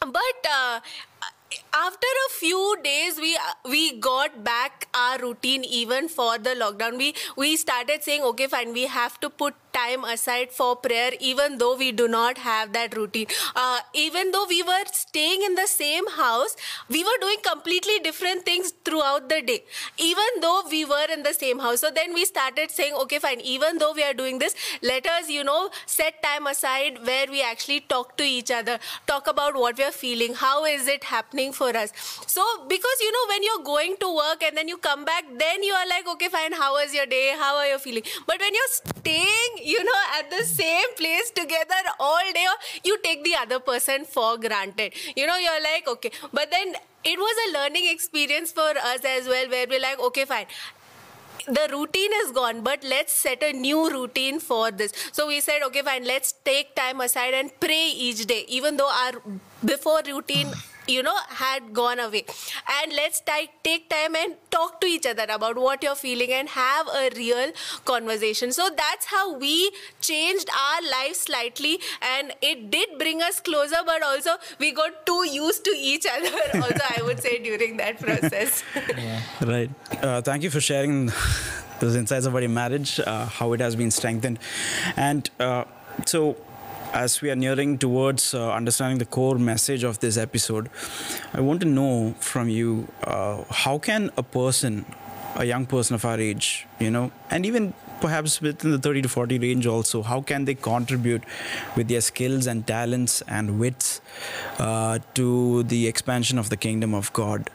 But 0.00 0.40
uh, 0.50 0.80
after 1.72 2.06
a 2.26 2.30
few 2.32 2.76
days 2.82 3.18
we 3.18 3.36
we 3.64 3.98
got 3.98 4.42
back 4.44 4.88
our 4.94 5.18
routine 5.18 5.64
even 5.64 6.08
for 6.08 6.38
the 6.38 6.50
lockdown. 6.50 6.96
We 6.98 7.14
we 7.36 7.56
started 7.56 8.02
saying 8.02 8.22
okay 8.30 8.46
fine 8.46 8.72
we 8.72 8.86
have 8.86 9.18
to 9.20 9.30
put 9.30 9.54
time 9.72 10.04
aside 10.04 10.50
for 10.50 10.74
prayer 10.74 11.12
even 11.20 11.58
though 11.58 11.76
we 11.76 11.92
do 11.92 12.08
not 12.08 12.38
have 12.38 12.72
that 12.72 12.96
routine. 12.96 13.26
Uh, 13.54 13.80
even 13.94 14.32
though 14.32 14.46
we 14.48 14.62
were 14.62 14.84
staying 14.92 15.42
in 15.42 15.54
the 15.54 15.66
same 15.66 16.08
house 16.10 16.56
we 16.88 17.04
were 17.04 17.18
doing 17.20 17.38
completely 17.48 17.98
different 18.00 18.44
things 18.44 18.72
throughout 18.84 19.28
the 19.28 19.40
day. 19.42 19.62
Even 19.98 20.40
though 20.40 20.62
we 20.70 20.84
were 20.84 21.06
in 21.12 21.22
the 21.22 21.34
same 21.34 21.58
house. 21.58 21.80
So 21.80 21.90
then 21.90 22.14
we 22.14 22.24
started 22.24 22.70
saying 22.70 22.94
okay 23.04 23.18
fine 23.18 23.40
even 23.40 23.78
though 23.78 23.92
we 23.92 24.02
are 24.02 24.14
doing 24.14 24.38
this 24.38 24.54
let 24.82 25.06
us 25.06 25.28
you 25.28 25.44
know 25.44 25.70
set 25.86 26.22
time 26.22 26.46
aside 26.46 26.98
where 27.04 27.26
we 27.30 27.42
actually 27.42 27.80
talk 27.80 28.16
to 28.16 28.24
each 28.24 28.50
other 28.50 28.78
talk 29.06 29.26
about 29.26 29.54
what 29.56 29.78
we 29.78 29.84
are 29.84 29.92
feeling 29.92 30.34
how 30.34 30.64
is 30.64 30.86
it 30.86 31.04
happening 31.04 31.39
for 31.48 31.74
us. 31.74 31.92
So 32.26 32.42
because 32.68 33.00
you 33.00 33.10
know 33.12 33.24
when 33.28 33.42
you're 33.42 33.64
going 33.64 33.96
to 34.00 34.14
work 34.14 34.42
and 34.42 34.56
then 34.56 34.68
you 34.68 34.76
come 34.76 35.04
back 35.04 35.24
then 35.38 35.62
you 35.62 35.72
are 35.72 35.88
like 35.88 36.06
okay 36.14 36.28
fine 36.28 36.52
how 36.52 36.74
was 36.74 36.94
your 36.94 37.06
day? 37.06 37.34
How 37.38 37.56
are 37.56 37.66
you 37.66 37.78
feeling? 37.78 38.02
But 38.26 38.38
when 38.40 38.54
you're 38.54 38.74
staying 38.74 39.52
you 39.64 39.82
know 39.82 40.00
at 40.18 40.30
the 40.30 40.44
same 40.44 40.94
place 40.96 41.30
together 41.30 41.80
all 41.98 42.32
day 42.34 42.46
you 42.84 42.98
take 43.02 43.24
the 43.24 43.34
other 43.36 43.60
person 43.60 44.04
for 44.04 44.36
granted. 44.38 44.92
You 45.16 45.26
know 45.26 45.38
you're 45.38 45.62
like 45.62 45.88
okay. 45.88 46.10
But 46.32 46.50
then 46.50 46.74
it 47.02 47.18
was 47.18 47.36
a 47.48 47.58
learning 47.58 47.88
experience 47.90 48.52
for 48.52 48.70
us 48.92 49.00
as 49.04 49.26
well 49.26 49.48
where 49.48 49.66
we're 49.68 49.80
like 49.80 49.98
okay 50.10 50.24
fine. 50.24 50.46
The 51.46 51.68
routine 51.72 52.10
is 52.22 52.32
gone 52.32 52.60
but 52.62 52.84
let's 52.84 53.12
set 53.18 53.42
a 53.42 53.52
new 53.52 53.90
routine 53.90 54.40
for 54.40 54.70
this. 54.70 54.92
So 55.12 55.26
we 55.28 55.40
said 55.40 55.62
okay 55.68 55.82
fine 55.82 56.04
let's 56.04 56.32
take 56.44 56.74
time 56.76 57.00
aside 57.00 57.34
and 57.34 57.50
pray 57.60 57.88
each 57.88 58.26
day. 58.26 58.44
Even 58.48 58.76
though 58.76 58.90
our 58.90 59.12
before 59.64 60.02
routine 60.06 60.52
you 60.90 61.02
know 61.02 61.16
had 61.28 61.72
gone 61.80 62.00
away 62.06 62.24
and 62.76 62.92
let's 63.00 63.20
take 63.20 63.50
take 63.62 63.88
time 63.94 64.16
and 64.22 64.34
talk 64.50 64.80
to 64.80 64.86
each 64.86 65.06
other 65.06 65.26
about 65.36 65.56
what 65.66 65.82
you're 65.82 66.00
feeling 66.02 66.32
and 66.32 66.48
have 66.48 66.86
a 67.02 67.10
real 67.16 67.52
conversation 67.84 68.52
so 68.52 68.68
that's 68.82 69.06
how 69.06 69.24
we 69.44 69.70
changed 70.00 70.48
our 70.64 70.82
life 70.90 71.14
slightly 71.14 71.78
and 72.14 72.32
it 72.42 72.70
did 72.70 72.98
bring 72.98 73.22
us 73.22 73.40
closer 73.40 73.82
but 73.86 74.02
also 74.02 74.36
we 74.58 74.72
got 74.72 75.04
too 75.06 75.22
used 75.28 75.64
to 75.64 75.74
each 75.92 76.06
other 76.16 76.34
also 76.62 76.84
i 76.96 77.02
would 77.02 77.20
say 77.28 77.38
during 77.50 77.76
that 77.76 77.98
process 78.00 78.62
Right. 79.40 79.70
Uh, 80.02 80.20
thank 80.22 80.42
you 80.42 80.50
for 80.50 80.60
sharing 80.60 81.10
those 81.80 81.96
insights 81.96 82.26
about 82.26 82.42
your 82.42 82.50
marriage, 82.50 83.00
uh, 83.00 83.26
how 83.26 83.52
it 83.52 83.60
has 83.60 83.74
been 83.76 83.90
strengthened. 83.90 84.38
And 84.96 85.28
uh, 85.40 85.64
so, 86.06 86.36
as 86.92 87.20
we 87.22 87.30
are 87.30 87.36
nearing 87.36 87.78
towards 87.78 88.34
uh, 88.34 88.52
understanding 88.52 88.98
the 88.98 89.04
core 89.04 89.38
message 89.38 89.84
of 89.84 90.00
this 90.00 90.16
episode, 90.16 90.70
I 91.32 91.40
want 91.40 91.60
to 91.60 91.66
know 91.66 92.14
from 92.20 92.48
you 92.48 92.88
uh, 93.04 93.44
how 93.50 93.78
can 93.78 94.10
a 94.16 94.22
person, 94.22 94.84
a 95.36 95.44
young 95.44 95.66
person 95.66 95.94
of 95.94 96.04
our 96.04 96.18
age, 96.18 96.66
you 96.78 96.90
know, 96.90 97.12
and 97.30 97.46
even 97.46 97.74
perhaps 98.00 98.40
within 98.40 98.70
the 98.72 98.78
30 98.78 99.02
to 99.02 99.08
40 99.08 99.38
range 99.38 99.66
also, 99.66 100.02
how 100.02 100.20
can 100.20 100.44
they 100.44 100.54
contribute 100.54 101.22
with 101.76 101.88
their 101.88 102.00
skills 102.00 102.46
and 102.46 102.66
talents 102.66 103.22
and 103.22 103.58
wits 103.58 104.00
uh, 104.58 104.98
to 105.14 105.62
the 105.64 105.86
expansion 105.86 106.38
of 106.38 106.50
the 106.50 106.56
kingdom 106.56 106.94
of 106.94 107.12
God? 107.12 107.50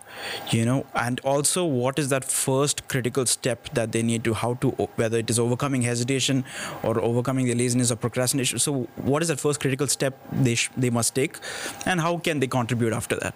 You 0.50 0.66
know 0.66 0.86
and 0.96 1.20
also 1.22 1.66
what 1.66 2.00
is 2.00 2.10
that 2.10 2.24
first 2.24 2.88
critical 2.88 3.26
step 3.26 3.70
that 3.74 3.92
they 3.92 4.02
need 4.04 4.24
to 4.24 4.34
how 4.34 4.54
to 4.56 4.72
whether 4.96 5.18
it 5.18 5.30
is 5.30 5.40
overcoming 5.40 5.82
hesitation 5.82 6.44
or 6.84 7.00
overcoming 7.00 7.46
the 7.46 7.56
laziness 7.56 7.92
or 7.92 7.96
procrastination. 7.96 8.60
So 8.60 8.88
what 8.96 9.22
is 9.22 9.30
that 9.30 9.40
first 9.40 9.60
critical 9.60 9.88
step 9.88 10.18
they 10.32 10.56
sh- 10.56 10.70
they 10.78 10.90
must 10.90 11.16
take 11.16 11.38
and 11.86 12.02
how 12.02 12.18
can 12.18 12.40
they 12.40 12.48
contribute 12.48 12.94
after 12.94 13.16
that? 13.18 13.36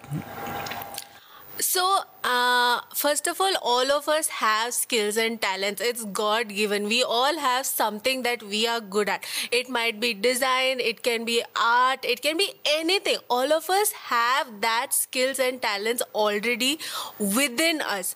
So, 1.58 2.02
uh, 2.30 2.80
first 2.94 3.26
of 3.26 3.40
all, 3.40 3.54
all 3.60 3.90
of 3.92 4.08
us 4.08 4.28
have 4.28 4.72
skills 4.74 5.16
and 5.16 5.40
talents. 5.42 5.80
It's 5.80 6.04
God 6.04 6.48
given. 6.48 6.84
We 6.84 7.02
all 7.02 7.38
have 7.38 7.66
something 7.66 8.22
that 8.22 8.42
we 8.42 8.66
are 8.66 8.80
good 8.80 9.08
at. 9.08 9.24
It 9.50 9.68
might 9.68 9.98
be 10.00 10.14
design, 10.14 10.80
it 10.80 11.02
can 11.02 11.24
be 11.24 11.42
art, 11.60 12.04
it 12.04 12.22
can 12.22 12.36
be 12.36 12.52
anything. 12.76 13.18
All 13.28 13.52
of 13.52 13.68
us 13.68 13.92
have 14.10 14.60
that 14.60 14.94
skills 14.94 15.40
and 15.40 15.60
talents 15.60 16.02
already 16.14 16.78
within 17.18 17.80
us 17.80 18.14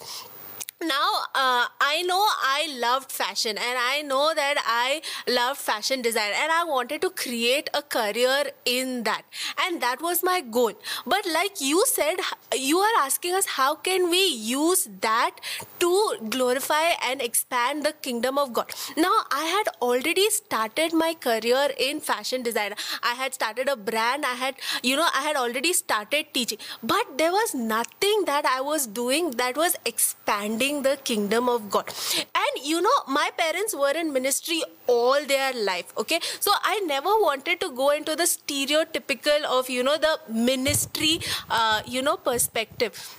now 0.86 1.08
uh, 1.34 1.66
i 1.80 2.02
know 2.06 2.22
i 2.42 2.66
loved 2.78 3.10
fashion 3.10 3.56
and 3.56 3.78
i 3.78 4.02
know 4.02 4.32
that 4.34 4.62
i 4.66 5.00
loved 5.28 5.60
fashion 5.60 6.02
design 6.02 6.32
and 6.42 6.52
i 6.52 6.62
wanted 6.64 7.00
to 7.00 7.10
create 7.10 7.70
a 7.74 7.82
career 7.82 8.50
in 8.64 9.02
that. 9.04 9.22
And 9.64 9.80
that 9.80 10.00
was 10.00 10.22
my 10.22 10.40
goal. 10.40 10.72
But 11.06 11.26
like 11.32 11.60
you 11.60 11.84
said 11.86 12.16
you 12.54 12.78
are 12.78 13.04
asking 13.04 13.34
us 13.34 13.46
how 13.46 13.74
can 13.74 14.10
we 14.10 14.24
use 14.26 14.88
that 15.00 15.40
to 15.80 15.90
glorify 16.28 16.84
and 17.08 17.22
expand 17.22 17.84
the 17.84 17.92
kingdom 17.92 18.38
of 18.38 18.52
god. 18.52 18.72
Now 18.96 19.14
i 19.30 19.44
had 19.54 19.68
already 19.82 20.28
started 20.30 20.92
my 20.92 21.14
career 21.14 21.68
in 21.78 22.00
fashion 22.00 22.42
design. 22.42 22.74
I 23.02 23.14
had 23.14 23.34
started 23.34 23.68
a 23.68 23.76
brand. 23.76 24.24
I 24.24 24.34
had 24.34 24.54
you 24.82 24.96
know 24.96 25.08
i 25.14 25.22
had 25.28 25.36
already 25.36 25.72
started 25.72 26.32
teaching. 26.32 26.58
But 26.82 27.18
there 27.18 27.32
was 27.32 27.54
nothing 27.54 28.24
that 28.26 28.44
i 28.54 28.60
was 28.60 28.86
doing 28.86 29.30
that 29.42 29.56
was 29.56 29.76
expanding 29.84 30.73
the 30.82 30.96
kingdom 31.04 31.48
of 31.48 31.70
God. 31.70 31.92
And 32.34 32.64
you 32.64 32.80
know, 32.80 32.98
my 33.08 33.30
parents 33.36 33.74
were 33.74 33.92
in 33.92 34.12
ministry 34.12 34.62
all 34.86 35.24
their 35.24 35.52
life, 35.52 35.92
okay? 35.96 36.20
So 36.40 36.52
I 36.62 36.80
never 36.80 37.10
wanted 37.10 37.60
to 37.60 37.70
go 37.70 37.90
into 37.90 38.16
the 38.16 38.24
stereotypical 38.24 39.44
of, 39.44 39.70
you 39.70 39.82
know, 39.82 39.96
the 39.96 40.18
ministry, 40.32 41.20
uh, 41.50 41.82
you 41.86 42.02
know, 42.02 42.16
perspective. 42.16 43.16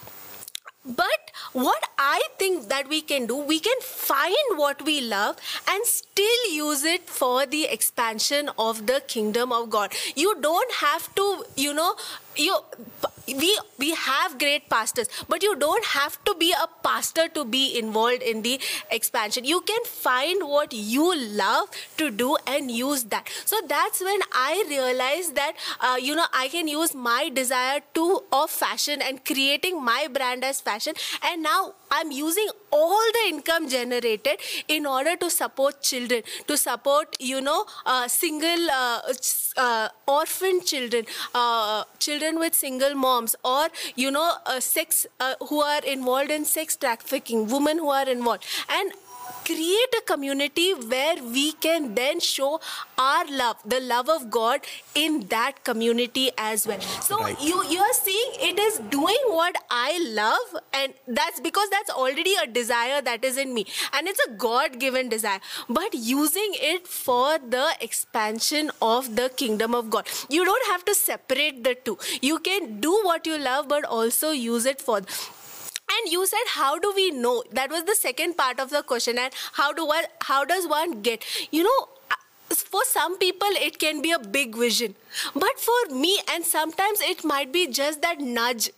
But 0.86 1.32
what 1.54 1.84
I 1.98 2.22
think 2.38 2.68
that 2.70 2.88
we 2.88 3.02
can 3.02 3.26
do, 3.26 3.38
we 3.38 3.60
can 3.60 3.80
find 3.82 4.36
what 4.56 4.84
we 4.86 5.02
love 5.02 5.38
and 5.68 5.84
still 5.84 6.52
use 6.52 6.84
it 6.84 7.10
for 7.10 7.48
the 7.48 7.64
expansion 7.66 8.52
of 8.60 8.86
the 8.86 9.02
kingdom 9.08 9.52
of 9.52 9.72
God. 9.72 9.94
You 10.16 10.36
don't 10.40 10.72
have 10.74 11.14
to, 11.16 11.46
you 11.56 11.74
know, 11.74 11.96
you 12.38 12.58
we 13.28 13.58
we 13.80 13.90
have 13.96 14.38
great 14.38 14.70
pastors 14.70 15.08
but 15.28 15.42
you 15.42 15.56
don't 15.56 15.86
have 15.86 16.18
to 16.26 16.36
be 16.36 16.54
a 16.54 16.68
pastor 16.84 17.28
to 17.28 17.44
be 17.44 17.78
involved 17.78 18.22
in 18.22 18.42
the 18.44 18.60
expansion. 18.92 19.44
You 19.46 19.62
can 19.62 19.84
find 19.86 20.44
what 20.48 20.74
you 20.74 21.16
love 21.18 21.70
to 21.98 22.12
do 22.12 22.38
and 22.46 22.70
use 22.70 23.06
that. 23.06 23.28
So 23.46 23.58
that's 23.68 24.02
when 24.02 24.20
i 24.34 24.64
realized 24.70 25.36
that 25.36 25.54
uh, 25.80 25.98
you 26.00 26.16
know 26.16 26.26
i 26.34 26.48
can 26.50 26.68
use 26.68 26.94
my 26.94 27.30
desire 27.30 27.82
to 27.96 28.24
of 28.32 28.50
fashion 28.52 29.02
and 29.02 29.24
creating 29.26 29.84
my 29.84 30.08
brand 30.12 30.44
as 30.44 30.62
fashion. 30.62 30.94
And 31.24 31.42
now 31.42 31.74
i'm 31.92 32.12
using 32.12 32.48
all 32.82 33.08
the 33.18 33.24
income 33.34 33.68
generated 33.70 34.38
in 34.68 34.86
order 34.86 35.16
to 35.16 35.30
support 35.30 35.82
children 35.82 36.22
to 36.48 36.58
support 36.58 37.16
you 37.20 37.42
know 37.42 37.66
uh, 37.86 38.08
single 38.08 38.70
uh, 38.72 39.00
uh, 39.58 39.88
orphan 40.08 40.62
children 40.72 41.06
uh, 41.34 41.84
children 42.00 42.40
with 42.40 42.54
single 42.54 42.96
moms 42.96 43.36
or 43.44 43.68
you 43.96 44.12
know 44.12 44.30
uh, 44.46 44.60
sex 44.60 45.06
who 45.50 45.62
are 45.62 45.84
involved 45.96 46.32
in 46.32 46.46
sex 46.46 46.76
trafficking 46.76 47.48
women 47.48 47.78
who 47.78 47.90
are 47.90 48.08
involved. 48.10 48.46
And 48.70 48.92
create 49.46 49.96
a 49.98 50.02
community 50.12 50.74
where 50.74 51.16
we 51.38 51.52
can 51.66 51.94
then 51.96 52.20
show 52.20 52.60
our 52.98 53.26
love 53.42 53.58
the 53.74 53.80
love 53.92 54.10
of 54.10 54.30
god 54.30 54.62
in 54.96 55.20
that 55.34 55.64
community 55.64 56.32
as 56.38 56.66
well. 56.68 56.80
So 57.10 57.20
Right. 57.20 57.42
you 57.42 57.64
you're 57.74 57.94
seeing 58.00 58.32
it 58.50 58.60
is 58.66 58.80
doing 58.96 59.26
what 59.38 59.56
i 59.70 59.98
love 60.20 60.56
and 60.82 60.94
that's 61.20 61.40
because 61.48 61.70
that's 61.76 61.90
already 61.90 62.34
a 62.44 62.48
desire 62.48 63.02
that 63.02 63.24
is 63.24 63.38
in 63.38 63.54
me. 63.54 63.66
And 63.94 64.08
it's 64.08 64.20
a 64.26 64.30
god 64.46 64.80
given 64.80 65.10
desire. 65.10 65.40
But 65.70 65.94
using 65.94 66.56
it 66.72 66.88
for 66.88 67.38
the 67.38 67.68
expansion 67.82 68.72
of 68.82 69.16
the 69.16 69.30
kingdom 69.30 69.76
of 69.76 69.90
god. 69.90 70.08
You 70.30 70.46
don't 70.46 70.68
have 70.72 70.86
to 70.86 70.96
separate 70.96 71.64
the 71.64 71.76
two. 71.76 71.98
You 72.22 72.40
can 72.40 72.80
do 72.80 72.92
what 73.04 73.26
you 73.28 73.38
love 73.38 73.68
but 73.68 73.86
also 73.86 74.32
use 74.32 74.66
it 74.66 74.82
for 74.82 75.02
and 75.98 76.12
you 76.12 76.26
said 76.26 76.48
how 76.54 76.78
do 76.80 76.94
we 76.96 77.12
know? 77.12 77.44
That 77.52 77.70
was 77.72 77.84
the 77.84 77.96
second 77.96 78.38
part 78.38 78.60
of 78.60 78.70
the 78.70 78.84
question. 78.84 79.18
And 79.18 79.34
how 79.54 79.74
do 79.74 79.86
one 79.86 80.06
how 80.22 80.46
does 80.46 80.68
one 80.68 81.02
get? 81.02 81.26
You 81.52 81.64
know 81.64 81.90
uh, 82.12 82.16
for 82.56 82.82
some 82.86 83.18
people 83.18 83.48
it 83.68 83.80
can 83.80 84.02
be 84.02 84.12
a 84.12 84.20
big 84.20 84.56
vision. 84.56 84.96
But 85.34 85.60
for 85.60 85.96
me 85.96 86.20
and 86.32 86.46
sometimes 86.46 87.02
it 87.02 87.24
might 87.24 87.52
be 87.52 87.68
just 87.68 88.02
that 88.02 88.20
nudge 88.20 88.70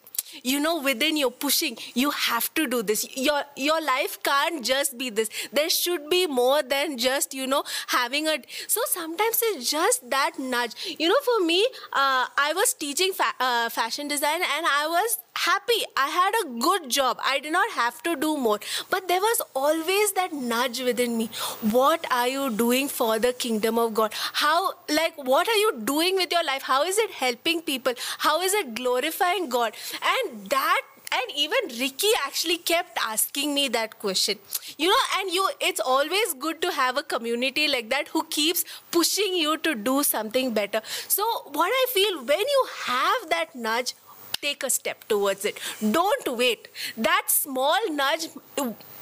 you 0.43 0.59
know 0.59 0.81
within 0.81 1.17
you're 1.17 1.31
pushing 1.31 1.77
you 1.93 2.11
have 2.11 2.53
to 2.53 2.67
do 2.67 2.83
this. 2.83 3.05
Your 3.15 3.43
your 3.55 3.81
life 3.81 4.21
can't 4.23 4.63
just 4.63 4.97
be 4.97 5.09
this. 5.09 5.29
There 5.51 5.69
should 5.69 6.09
be 6.09 6.27
more 6.27 6.61
than 6.63 6.97
just 6.97 7.33
you 7.33 7.47
know 7.47 7.63
having 7.87 8.27
a 8.27 8.37
so 8.67 8.81
sometimes 8.87 9.39
it's 9.43 9.69
just 9.69 10.09
that 10.09 10.39
nudge. 10.39 10.73
You 10.99 11.07
know 11.09 11.21
for 11.23 11.43
me 11.45 11.65
uh, 11.93 12.25
i 12.37 12.53
was 12.55 12.73
teaching 12.73 13.13
fa- 13.13 13.37
uh, 13.39 13.69
fashion 13.69 14.07
design 14.07 14.41
and 14.41 14.65
i 14.65 14.87
was 14.87 15.17
happy. 15.37 15.83
I 15.95 16.07
had 16.09 16.33
a 16.41 16.59
good 16.59 16.89
job. 16.89 17.19
I 17.23 17.39
did 17.39 17.51
not 17.51 17.69
have 17.71 18.01
to 18.03 18.15
do 18.15 18.37
more. 18.37 18.59
But 18.89 19.07
there 19.07 19.19
was 19.19 19.41
always 19.55 20.11
that 20.13 20.33
nudge 20.33 20.79
within 20.81 21.17
me. 21.17 21.29
What 21.61 22.05
are 22.11 22.27
you 22.27 22.49
doing 22.49 22.87
for 22.87 23.19
the 23.19 23.33
kingdom 23.33 23.77
of 23.77 23.93
god? 23.93 24.13
How 24.33 24.73
like 24.89 25.15
what 25.17 25.47
are 25.47 25.55
you 25.55 25.73
doing 25.83 26.15
with 26.15 26.31
your 26.31 26.43
life? 26.43 26.63
How 26.63 26.83
is 26.83 26.97
it 26.97 27.11
helping 27.11 27.61
people? 27.61 27.93
How 28.17 28.41
is 28.41 28.53
it 28.53 28.73
glorifying 28.73 29.47
god? 29.49 29.73
And 30.01 30.16
that 30.49 30.81
and 31.11 31.31
even 31.37 31.79
ricky 31.79 32.09
actually 32.25 32.57
kept 32.57 32.97
asking 33.05 33.53
me 33.53 33.67
that 33.69 33.97
question. 33.99 34.37
You 34.77 34.89
know 34.89 35.03
and 35.19 35.31
you 35.31 35.49
it's 35.59 35.79
always 35.79 36.33
good 36.33 36.61
to 36.61 36.71
have 36.71 36.97
a 36.97 37.03
community 37.03 37.67
like 37.67 37.89
that 37.89 38.09
who 38.09 38.23
keeps 38.25 38.65
pushing 38.91 39.35
you 39.35 39.57
to 39.59 39.75
do 39.75 40.03
something 40.03 40.53
better. 40.53 40.81
So 41.07 41.23
what 41.53 41.71
i 41.83 41.85
feel 41.93 42.23
when 42.23 42.39
you 42.39 42.67
have 42.85 43.29
that 43.29 43.55
nudge 43.55 43.93
take 44.41 44.63
a 44.63 44.69
step 44.69 45.07
towards 45.07 45.45
it. 45.45 45.59
Don't 45.91 46.37
wait. 46.37 46.67
That 46.95 47.23
small 47.27 47.79
nudge 47.91 48.27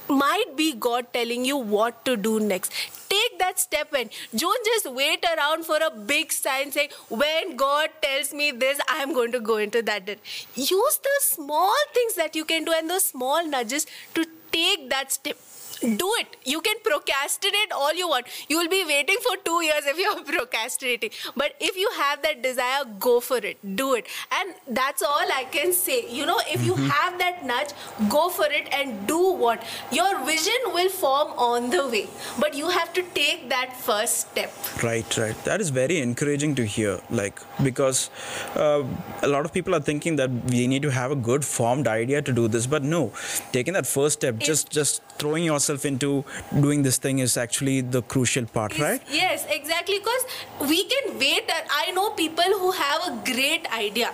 might 0.08 0.56
be 0.56 0.72
god 0.74 1.12
telling 1.12 1.44
you 1.44 1.56
what 1.56 2.04
to 2.04 2.16
do 2.16 2.38
next. 2.40 2.72
Take 3.08 3.38
that 3.38 3.58
step 3.58 3.92
and 3.94 4.10
don't 4.34 4.64
just 4.64 4.92
wait 4.92 5.24
around 5.24 5.64
for 5.64 5.76
a 5.76 5.90
big 5.90 6.32
sign 6.32 6.72
saying 6.72 6.90
when 7.08 7.56
god 7.56 7.90
tells 8.02 8.32
me 8.32 8.50
this 8.50 8.80
i 8.88 8.96
am 9.02 9.12
going 9.14 9.32
to 9.32 9.40
go 9.40 9.56
into 9.56 9.82
that 9.82 10.08
use 10.54 10.98
the 11.08 11.16
small 11.20 11.74
things 11.94 12.14
that 12.14 12.36
you 12.36 12.44
can 12.44 12.64
do 12.64 12.72
and 12.72 12.90
those 12.90 13.06
small 13.06 13.46
nudges 13.46 13.86
to 14.14 14.26
take 14.52 14.88
that 14.90 15.12
step 15.12 15.36
do 15.80 16.10
it. 16.20 16.36
You 16.44 16.60
can 16.60 16.76
procrastinate 16.82 17.72
all 17.72 17.94
you 17.94 18.08
want. 18.08 18.26
You 18.48 18.58
will 18.58 18.68
be 18.68 18.84
waiting 18.84 19.16
for 19.22 19.36
two 19.44 19.62
years 19.62 19.86
if 19.86 19.98
you're 19.98 20.22
procrastinating. 20.36 21.10
But 21.36 21.54
if 21.60 21.76
you 21.76 21.90
have 21.96 22.22
that 22.22 22.42
desire 22.42 22.84
go 22.98 23.20
for 23.20 23.38
it. 23.38 23.58
Do 23.76 23.94
it. 23.94 24.06
And 24.32 24.54
that's 24.68 25.02
all 25.02 25.26
i 25.32 25.44
can 25.44 25.72
say. 25.72 26.06
You 26.10 26.26
know 26.26 26.40
if 26.48 26.64
you 26.64 26.74
have 26.74 27.18
that 27.18 27.44
nudge 27.44 27.70
go 28.08 28.28
for 28.28 28.46
it 28.46 28.68
and 28.72 29.06
do 29.06 29.32
what? 29.32 29.64
Your 29.92 30.24
vision 30.24 30.72
will 30.72 30.88
form 30.88 31.32
on 31.38 31.70
the 31.70 31.86
way. 31.88 32.08
But 32.38 32.54
you 32.54 32.68
have 32.68 32.92
to 32.94 33.02
take 33.14 33.48
that 33.50 33.76
first 33.76 34.30
step. 34.30 34.52
Right, 34.82 35.16
right. 35.16 35.44
That 35.44 35.60
is 35.60 35.70
very 35.70 36.00
encouraging 36.00 36.54
to 36.56 36.64
hear. 36.64 37.00
Like 37.10 37.40
because 37.62 38.10
uh, 38.54 38.84
a 39.22 39.28
lot 39.28 39.44
of 39.44 39.52
people 39.52 39.74
are 39.74 39.80
thinking 39.80 40.16
that 40.16 40.30
we 40.30 40.66
need 40.66 40.82
to 40.82 40.90
have 40.90 41.10
a 41.10 41.16
good 41.16 41.44
formed 41.44 41.86
idea 41.88 42.22
to 42.22 42.32
do 42.32 42.48
this, 42.48 42.66
but 42.66 42.82
no, 42.82 43.12
taking 43.52 43.74
that 43.74 43.86
first 43.86 44.20
step, 44.20 44.38
just 44.38 44.70
just 44.70 45.02
throwing 45.18 45.44
yourself 45.44 45.65
into 45.74 46.24
doing 46.60 46.82
this 46.82 46.98
thing 46.98 47.18
is 47.18 47.36
actually 47.36 47.80
the 47.80 48.02
crucial 48.02 48.46
part, 48.46 48.72
Is- 48.72 48.80
right? 48.80 49.02
Yes, 49.10 49.46
exactly. 49.48 49.98
Because 49.98 50.24
we 50.68 50.84
can 50.84 51.18
wait. 51.18 51.50
I 51.70 51.90
know 51.92 52.10
people 52.10 52.44
who 52.44 52.70
have 52.72 53.00
a 53.08 53.32
great 53.32 53.66
idea, 53.72 54.12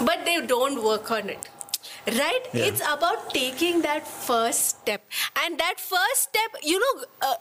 but 0.00 0.24
they 0.24 0.40
don't 0.46 0.82
work 0.84 1.10
on 1.10 1.28
it. 1.28 1.48
Right? 2.06 2.40
Yeah. 2.52 2.66
It's 2.66 2.80
about 2.80 3.30
taking 3.34 3.82
that 3.82 4.06
first 4.06 4.66
step. 4.68 5.02
And 5.44 5.58
that 5.58 5.80
first 5.80 6.22
step, 6.22 6.62
you 6.62 6.78
know, 6.78 7.04
uh, 7.20 7.34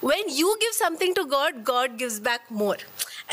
when 0.00 0.28
you 0.28 0.58
give 0.60 0.74
something 0.74 1.14
to 1.14 1.24
God, 1.24 1.64
God 1.64 1.96
gives 1.96 2.20
back 2.20 2.50
more. 2.50 2.76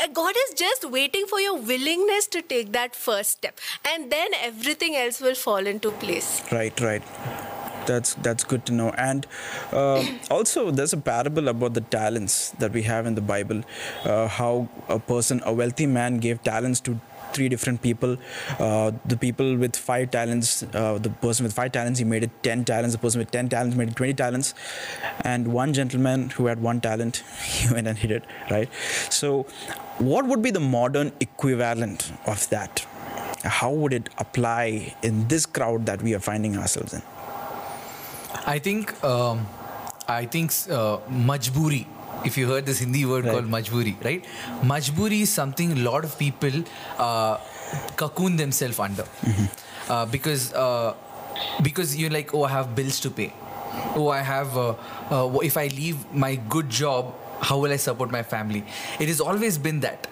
Uh, 0.02 0.06
God 0.06 0.34
is 0.48 0.54
just 0.54 0.90
waiting 0.90 1.26
for 1.26 1.40
your 1.40 1.56
willingness 1.58 2.26
to 2.28 2.40
take 2.40 2.72
that 2.72 2.96
first 2.96 3.32
step. 3.32 3.58
And 3.84 4.10
then 4.10 4.28
everything 4.40 4.96
else 4.96 5.20
will 5.20 5.34
fall 5.34 5.66
into 5.66 5.90
place. 5.90 6.40
Right, 6.50 6.80
right. 6.80 7.02
That's 7.86 8.14
that's 8.14 8.44
good 8.44 8.66
to 8.66 8.72
know. 8.72 8.90
And 8.90 9.26
uh, 9.72 10.04
also, 10.30 10.70
there's 10.70 10.92
a 10.92 10.96
parable 10.96 11.48
about 11.48 11.74
the 11.74 11.80
talents 11.80 12.50
that 12.58 12.72
we 12.72 12.82
have 12.82 13.06
in 13.06 13.14
the 13.14 13.20
Bible. 13.20 13.62
Uh, 14.04 14.28
how 14.28 14.68
a 14.88 14.98
person, 14.98 15.42
a 15.44 15.52
wealthy 15.52 15.86
man, 15.86 16.18
gave 16.18 16.42
talents 16.42 16.80
to 16.80 17.00
three 17.32 17.48
different 17.48 17.82
people. 17.82 18.16
Uh, 18.58 18.92
the 19.04 19.16
people 19.16 19.56
with 19.56 19.76
five 19.76 20.10
talents, 20.10 20.62
uh, 20.74 20.98
the 20.98 21.10
person 21.10 21.44
with 21.44 21.52
five 21.52 21.72
talents, 21.72 21.98
he 21.98 22.04
made 22.04 22.24
it 22.24 22.30
ten 22.42 22.64
talents. 22.64 22.94
The 22.94 23.02
person 23.06 23.20
with 23.20 23.30
ten 23.30 23.48
talents 23.48 23.76
made 23.76 23.88
it 23.88 23.96
twenty 23.96 24.14
talents. 24.14 24.54
And 25.20 25.52
one 25.52 25.72
gentleman 25.72 26.30
who 26.30 26.46
had 26.46 26.62
one 26.62 26.80
talent, 26.80 27.22
he 27.42 27.72
went 27.72 27.86
and 27.86 27.98
hid 27.98 28.10
it. 28.10 28.24
Right. 28.50 28.68
So, 29.10 29.42
what 29.98 30.26
would 30.26 30.42
be 30.42 30.50
the 30.50 30.60
modern 30.60 31.12
equivalent 31.20 32.12
of 32.26 32.48
that? 32.50 32.86
How 33.44 33.70
would 33.70 33.92
it 33.92 34.08
apply 34.18 34.94
in 35.02 35.28
this 35.28 35.46
crowd 35.46 35.86
that 35.86 36.02
we 36.02 36.14
are 36.14 36.18
finding 36.18 36.56
ourselves 36.56 36.94
in? 36.94 37.02
I 38.44 38.58
think 38.58 38.92
um, 39.04 39.46
I 40.08 40.26
think 40.26 40.52
uh, 40.70 40.98
majburi. 41.08 41.86
If 42.24 42.36
you 42.38 42.48
heard 42.48 42.66
this 42.66 42.78
Hindi 42.80 43.04
word 43.04 43.24
Right. 43.24 43.32
called 43.34 43.48
majburi, 43.50 44.02
right? 44.04 44.24
Majburi 44.62 45.20
is 45.22 45.30
something 45.30 45.72
a 45.72 45.76
lot 45.76 46.04
of 46.04 46.18
people 46.18 46.64
uh, 46.98 47.36
cocoon 47.96 48.36
themselves 48.36 48.78
under, 48.78 49.04
uh, 49.88 50.06
because 50.06 50.52
uh, 50.54 50.94
because 51.62 51.96
you're 51.96 52.10
like, 52.10 52.34
oh, 52.34 52.44
I 52.44 52.48
have 52.50 52.74
bills 52.74 53.00
to 53.00 53.10
pay. 53.10 53.32
Oh, 53.94 54.08
I 54.08 54.20
have. 54.22 54.56
Uh, 54.56 54.74
uh, 55.10 55.38
if 55.42 55.56
I 55.56 55.66
leave 55.68 55.98
my 56.12 56.36
good 56.36 56.70
job, 56.70 57.14
how 57.40 57.58
will 57.58 57.70
I 57.72 57.76
support 57.76 58.10
my 58.10 58.22
family? 58.22 58.64
It 58.98 59.08
has 59.08 59.20
always 59.20 59.58
been 59.58 59.80
that, 59.80 60.08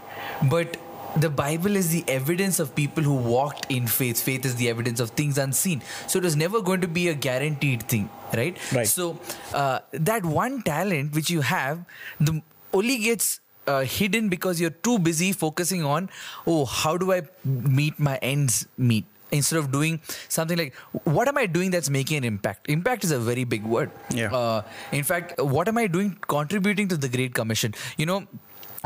but 0.51 0.77
the 1.17 1.31
Bible 1.31 1.77
is 1.77 1.91
the 1.91 2.05
evidence 2.09 2.59
of 2.59 2.75
people 2.75 3.03
who 3.03 3.15
walked 3.15 3.71
in 3.71 3.87
faith. 3.87 4.21
Faith 4.21 4.45
is 4.45 4.57
the 4.57 4.69
evidence 4.69 5.01
of 5.01 5.11
things 5.11 5.39
unseen. 5.39 5.83
So 6.07 6.19
it 6.19 6.25
was 6.25 6.37
never 6.37 6.61
going 6.61 6.81
to 6.81 6.89
be 6.89 7.09
a 7.09 7.15
guaranteed 7.15 7.85
thing, 7.85 8.09
right? 8.35 8.59
Right. 8.73 8.87
So 8.87 9.19
uh, 9.53 9.81
that 9.93 10.25
one 10.25 10.63
talent 10.63 11.15
which 11.15 11.31
you 11.31 11.41
have, 11.43 11.85
the 12.21 12.43
only 12.73 12.99
gets 12.99 13.41
uh, 13.67 13.83
hidden 13.83 14.29
because 14.29 14.61
you're 14.61 14.71
too 14.71 14.99
busy 14.99 15.33
focusing 15.33 15.85
on, 15.85 16.11
oh, 16.47 16.65
how 16.65 16.97
do 16.97 17.13
I 17.13 17.23
meet 17.45 17.99
my 17.99 18.17
ends 18.17 18.67
meet? 18.77 19.05
Instead 19.33 19.59
of 19.59 19.73
doing 19.73 20.01
something 20.29 20.57
like, 20.57 20.75
what 21.05 21.27
am 21.27 21.37
I 21.37 21.47
doing 21.47 21.73
that's 21.73 21.91
making 21.91 22.19
an 22.19 22.25
impact? 22.25 22.69
Impact 22.69 23.03
is 23.03 23.11
a 23.11 23.19
very 23.19 23.43
big 23.43 23.65
word. 23.65 23.91
Yeah. 24.11 24.33
Uh, 24.33 24.63
in 24.93 25.03
fact, 25.03 25.41
what 25.43 25.67
am 25.67 25.77
I 25.77 25.89
doing 25.89 26.17
contributing 26.29 26.87
to 26.89 26.97
the 26.97 27.09
Great 27.09 27.35
Commission? 27.35 27.75
You 27.97 28.07
know, 28.07 28.27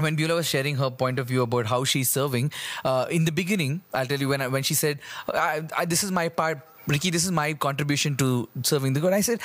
when 0.00 0.16
Beulah 0.16 0.36
was 0.36 0.46
sharing 0.46 0.76
her 0.76 0.90
point 0.90 1.18
of 1.18 1.26
view 1.26 1.42
about 1.42 1.66
how 1.66 1.84
she's 1.84 2.08
serving, 2.08 2.52
uh, 2.84 3.06
in 3.10 3.24
the 3.24 3.32
beginning, 3.32 3.82
I'll 3.92 4.06
tell 4.06 4.18
you 4.18 4.28
when 4.28 4.40
I, 4.40 4.48
when 4.48 4.62
she 4.62 4.74
said, 4.74 4.98
I, 5.32 5.62
I, 5.76 5.84
"This 5.84 6.04
is 6.04 6.10
my 6.10 6.28
part, 6.28 6.60
Ricky. 6.86 7.10
This 7.10 7.24
is 7.24 7.32
my 7.32 7.52
contribution 7.54 8.16
to 8.16 8.48
serving 8.62 8.92
the 8.92 9.00
God." 9.00 9.12
I 9.12 9.20
said, 9.20 9.40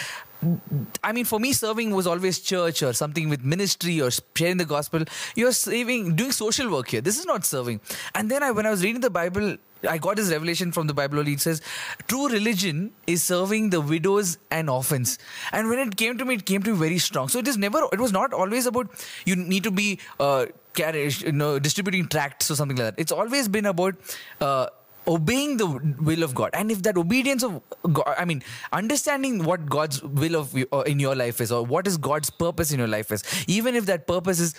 "I 1.04 1.12
mean, 1.12 1.26
for 1.26 1.40
me, 1.40 1.54
serving 1.54 1.92
was 1.92 2.08
always 2.08 2.40
church 2.40 2.84
or 2.84 2.94
something 2.94 3.30
with 3.30 3.44
ministry 3.44 4.00
or 4.02 4.12
sharing 4.36 4.58
the 4.58 4.66
gospel. 4.66 5.06
You're 5.36 5.54
saving, 5.54 6.16
doing 6.16 6.32
social 6.32 6.70
work 6.70 6.90
here. 6.90 7.02
This 7.02 7.20
is 7.20 7.26
not 7.26 7.46
serving." 7.46 7.82
And 8.14 8.30
then 8.30 8.44
I, 8.44 8.52
when 8.52 8.66
I 8.66 8.70
was 8.70 8.84
reading 8.84 9.02
the 9.02 9.10
Bible. 9.22 9.58
I 9.88 9.98
got 9.98 10.16
this 10.16 10.30
revelation 10.32 10.72
from 10.72 10.88
the 10.88 10.94
Bible. 10.94 11.20
Only 11.20 11.34
it 11.34 11.42
says, 11.42 11.62
"True 12.08 12.28
religion 12.30 12.92
is 13.08 13.24
serving 13.24 13.70
the 13.70 13.82
widows 13.82 14.38
and 14.52 14.70
orphans." 14.70 15.18
And 15.52 15.70
when 15.70 15.80
it 15.80 15.98
came 15.98 16.18
to 16.18 16.26
me, 16.26 16.36
it 16.36 16.46
came 16.46 16.64
to 16.64 16.72
me 16.72 16.78
very 16.78 16.98
strong. 16.98 17.28
So 17.30 17.40
it 17.40 17.48
is 17.48 17.58
never. 17.58 17.88
It 17.92 18.00
was 18.00 18.12
not 18.12 18.34
always 18.34 18.66
about 18.66 18.90
you 19.26 19.36
need 19.36 19.64
to 19.64 19.72
be 19.72 20.00
uh, 20.20 20.46
carriage, 20.74 21.24
you 21.24 21.32
know, 21.32 21.60
distributing 21.60 22.08
tracts 22.08 22.50
or 22.50 22.56
something 22.56 22.78
like 22.78 22.96
that. 22.96 23.02
It's 23.02 23.12
always 23.12 23.48
been 23.48 23.66
about. 23.66 23.96
Uh, 24.40 24.68
obeying 25.08 25.58
the 25.58 25.68
will 26.02 26.24
of 26.24 26.34
god. 26.34 26.52
And 26.54 26.72
if 26.72 26.84
that 26.84 26.98
obedience 26.98 27.44
of 27.44 27.62
god 27.92 28.16
i 28.18 28.26
mean 28.26 28.42
understanding 28.72 29.44
what 29.44 29.66
god's 29.66 30.02
will 30.02 30.36
of 30.36 30.56
uh, 30.72 30.80
in 30.82 31.00
your 31.00 31.16
life 31.16 31.42
is 31.42 31.52
or 31.52 31.66
what 31.66 31.88
is 31.88 31.98
god's 31.98 32.30
purpose 32.30 32.72
in 32.72 32.80
your 32.80 32.88
life 32.88 33.12
is 33.12 33.24
even 33.48 33.76
if 33.76 33.86
that 33.86 34.08
purpose 34.08 34.40
is 34.40 34.56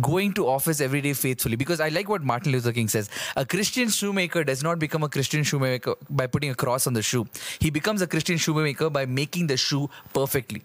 going 0.00 0.32
to 0.32 0.46
office 0.46 0.80
every 0.80 1.00
day 1.00 1.12
faithfully 1.12 1.56
because 1.56 1.80
i 1.80 1.88
like 1.88 2.08
what 2.08 2.22
martin 2.22 2.52
luther 2.52 2.72
king 2.72 2.88
says 2.88 3.10
a 3.36 3.44
christian 3.44 3.88
shoemaker 3.88 4.44
does 4.44 4.62
not 4.62 4.78
become 4.78 5.02
a 5.02 5.08
christian 5.08 5.42
shoemaker 5.42 5.94
by 6.10 6.26
putting 6.26 6.50
a 6.50 6.54
cross 6.54 6.86
on 6.86 6.92
the 6.92 7.02
shoe. 7.02 7.26
He 7.58 7.70
becomes 7.70 8.02
a 8.02 8.06
christian 8.06 8.36
shoemaker 8.36 8.90
by 8.90 9.06
making 9.06 9.46
the 9.48 9.56
shoe 9.56 9.88
perfectly. 10.12 10.62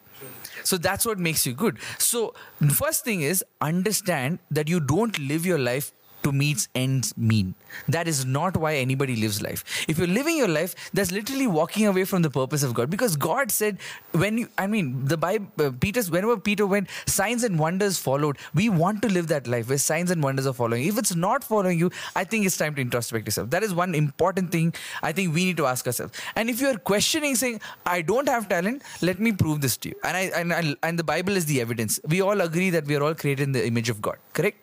So 0.64 0.78
that's 0.78 1.06
what 1.06 1.20
makes 1.20 1.46
you 1.46 1.54
good. 1.54 1.80
So 1.98 2.34
first 2.72 3.04
thing 3.04 3.22
is 3.22 3.44
understand 3.60 4.40
that 4.52 4.70
you 4.70 4.80
don't 4.80 5.18
live 5.20 5.46
your 5.46 5.60
life 5.60 5.92
to 6.24 6.32
meet 6.32 6.68
ends 6.76 7.16
mean. 7.18 7.56
That 7.88 8.08
is 8.08 8.26
not 8.26 8.58
why 8.58 8.76
anybody 8.76 9.16
lives 9.16 9.42
life. 9.42 9.86
If 9.88 9.98
you're 9.98 10.08
living 10.08 10.38
your 10.38 10.48
life, 10.48 10.76
that's 10.94 11.12
literally 11.12 11.48
walking 11.48 11.88
away 11.88 12.06
from 12.06 12.22
the 12.22 12.30
purpose 12.30 12.64
of 12.64 12.74
God. 12.74 12.90
Because 12.90 13.16
God 13.16 13.52
said, 13.52 13.78
when 14.12 14.38
you, 14.38 14.50
I 14.58 14.68
mean, 14.68 15.06
the 15.06 15.18
Bible, 15.18 15.48
uh, 15.60 15.72
Peter's, 15.80 16.10
whenever 16.10 16.38
Peter 16.38 16.66
went, 16.66 16.90
signs 17.06 17.44
and 17.44 17.60
wonders 17.60 17.98
followed. 17.98 18.38
We 18.54 18.70
want 18.70 19.02
to 19.04 19.10
live 19.10 19.28
that 19.28 19.48
life 19.48 19.70
where 19.70 19.78
signs 19.78 20.12
and 20.12 20.24
wonders 20.24 20.48
are 20.48 20.54
following. 20.54 20.86
If 20.88 20.98
it's 20.98 21.16
not 21.16 21.44
following 21.44 21.80
you, 21.80 21.92
I 22.16 22.24
think 22.24 22.46
it's 22.46 22.58
time 22.58 22.76
to 22.76 22.82
introspect 22.82 23.26
yourself. 23.26 23.50
That 23.50 23.64
is 23.64 23.74
one 23.74 23.96
important 23.96 24.52
thing 24.52 24.74
I 25.02 25.12
think 25.12 25.34
we 25.34 25.46
need 25.46 25.58
to 25.58 25.66
ask 25.66 25.86
ourselves. 25.88 26.14
And 26.36 26.50
if 26.50 26.62
you're 26.62 26.78
questioning, 26.78 27.36
saying, 27.36 27.62
I 27.86 28.02
don't 28.02 28.28
have 28.28 28.50
talent, 28.50 28.84
let 29.02 29.20
me 29.20 29.32
prove 29.32 29.62
this 29.62 29.78
to 29.78 29.90
you. 29.90 29.96
And 30.04 30.18
I, 30.18 30.22
and 30.40 30.54
I, 30.54 30.76
and 30.84 30.98
the 30.98 31.04
Bible 31.04 31.36
is 31.36 31.46
the 31.46 31.62
evidence. 31.62 32.00
We 32.08 32.22
all 32.22 32.42
agree 32.42 32.70
that 32.70 32.86
we 32.86 32.96
are 32.96 33.04
all 33.04 33.16
created 33.16 33.44
in 33.44 33.52
the 33.52 33.66
image 33.66 33.90
of 33.90 34.02
God. 34.02 34.18
Correct? 34.34 34.58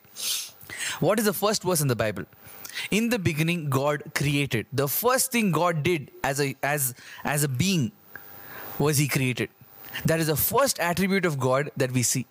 What 1.01 1.19
is 1.19 1.25
the 1.25 1.33
first 1.33 1.63
verse 1.63 1.81
in 1.81 1.89
the 1.89 1.97
Bible? 1.97 2.25
In 2.91 3.09
the 3.09 3.19
beginning, 3.19 3.69
God 3.69 4.03
created. 4.15 4.67
The 4.73 4.89
first 4.89 5.33
thing 5.33 5.51
God 5.53 5.83
did 5.83 6.11
as 6.23 6.41
a 6.41 6.57
as 6.63 6.95
as 7.25 7.43
a 7.43 7.49
being 7.49 7.93
was 8.79 8.99
He 8.99 9.09
created. 9.09 9.51
That 10.05 10.21
is 10.21 10.29
the 10.29 10.37
first 10.37 10.79
attribute 10.79 11.25
of 11.25 11.39
God 11.39 11.71
that 11.77 11.93
we 11.93 12.03
see. 12.03 12.27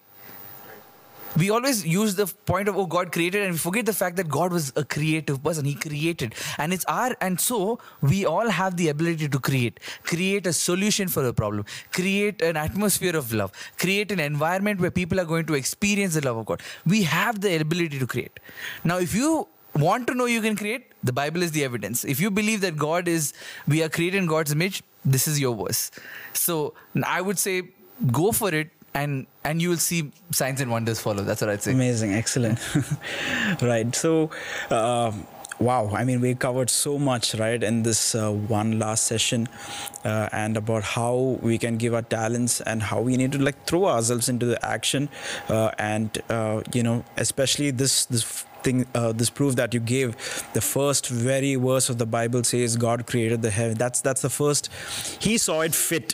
We 1.38 1.50
always 1.50 1.86
use 1.86 2.16
the 2.16 2.26
point 2.26 2.68
of 2.68 2.78
oh 2.78 2.86
God 2.86 3.12
created 3.12 3.44
and 3.44 3.52
we 3.54 3.58
forget 3.58 3.86
the 3.86 3.94
fact 3.94 4.16
that 4.18 4.30
God 4.30 4.52
was 4.52 4.74
a 4.76 4.84
creative 4.84 5.44
person. 5.44 5.66
He 5.66 5.76
created. 5.76 6.36
And 6.58 6.74
it's 6.74 6.86
our 6.86 7.16
and 7.22 7.40
so 7.40 7.80
we 8.02 8.26
all 8.26 8.50
have 8.50 8.78
the 8.78 8.90
ability 8.90 9.30
to 9.30 9.40
create. 9.40 9.80
Create 10.04 10.48
a 10.48 10.54
solution 10.54 11.08
for 11.08 11.26
a 11.26 11.34
problem. 11.34 11.66
Create 11.92 12.42
an 12.42 12.58
atmosphere 12.58 13.16
of 13.16 13.34
love. 13.34 13.52
Create 13.78 14.12
an 14.12 14.20
environment 14.20 14.80
where 14.80 14.92
people 14.92 15.20
are 15.20 15.26
going 15.26 15.46
to 15.46 15.54
experience 15.54 16.16
the 16.16 16.22
love 16.22 16.38
of 16.38 16.46
God. 16.46 16.62
We 16.86 17.04
have 17.04 17.42
the 17.42 17.60
ability 17.60 18.00
to 18.00 18.08
create. 18.08 18.40
Now 18.84 18.98
if 18.98 19.14
you 19.14 19.48
want 19.76 20.08
to 20.08 20.16
know 20.16 20.26
you 20.26 20.42
can 20.42 20.56
create, 20.56 20.92
the 21.04 21.14
Bible 21.14 21.44
is 21.44 21.52
the 21.52 21.64
evidence. 21.64 22.04
If 22.04 22.20
you 22.20 22.32
believe 22.32 22.62
that 22.62 22.76
God 22.76 23.08
is 23.08 23.34
we 23.68 23.84
are 23.84 23.90
created 23.90 24.18
in 24.18 24.26
God's 24.26 24.52
image, 24.52 24.84
this 25.06 25.28
is 25.28 25.40
your 25.40 25.56
verse. 25.56 25.92
So 26.34 26.74
I 27.04 27.22
would 27.22 27.40
say 27.40 27.70
go 28.12 28.32
for 28.32 28.54
it 28.54 28.72
and 28.94 29.28
and 29.44 29.62
you 29.62 29.70
will 29.70 29.78
see 29.78 30.12
signs 30.32 30.62
and 30.62 30.72
wonders 30.72 31.00
follow. 31.00 31.24
That's 31.24 31.42
what 31.42 31.50
I'd 31.50 31.62
say. 31.62 31.74
Amazing, 31.74 32.14
excellent. 32.14 32.60
right. 33.62 33.94
So, 33.96 34.32
um 34.70 35.28
wow. 35.60 35.90
I 35.94 36.04
mean, 36.04 36.22
we 36.22 36.36
covered 36.36 36.70
so 36.70 36.98
much, 36.98 37.36
right, 37.36 37.62
in 37.62 37.84
this 37.84 38.16
uh, 38.16 38.32
one 38.32 38.80
last 38.80 39.06
session, 39.06 39.48
uh, 40.06 40.30
and 40.32 40.58
about 40.58 40.84
how 40.84 41.38
we 41.42 41.58
can 41.58 41.78
give 41.78 41.94
our 41.94 42.02
talents 42.02 42.62
and 42.62 42.82
how 42.82 43.02
we 43.02 43.18
need 43.18 43.34
to 43.34 43.40
like 43.40 43.66
throw 43.66 43.86
ourselves 43.86 44.30
into 44.30 44.46
the 44.46 44.64
action, 44.66 45.10
uh, 45.50 45.72
and 45.78 46.22
uh, 46.30 46.62
you 46.74 46.84
know, 46.84 47.04
especially 47.18 47.72
this 47.72 48.06
this 48.06 48.46
thing 48.64 48.86
uh, 48.94 49.12
this 49.14 49.30
proof 49.30 49.56
that 49.56 49.74
you 49.74 49.80
gave 49.80 50.16
the 50.54 50.62
first 50.62 51.08
very 51.08 51.56
verse 51.56 51.90
of 51.90 51.98
the 51.98 52.06
bible 52.06 52.44
says 52.44 52.76
god 52.76 53.08
created 53.08 53.42
the 53.42 53.50
heaven 53.50 53.78
that's 53.78 54.02
that's 54.02 54.22
the 54.22 54.30
first 54.30 54.70
he 55.22 55.38
saw 55.38 55.62
it 55.62 55.74
fit 55.74 56.14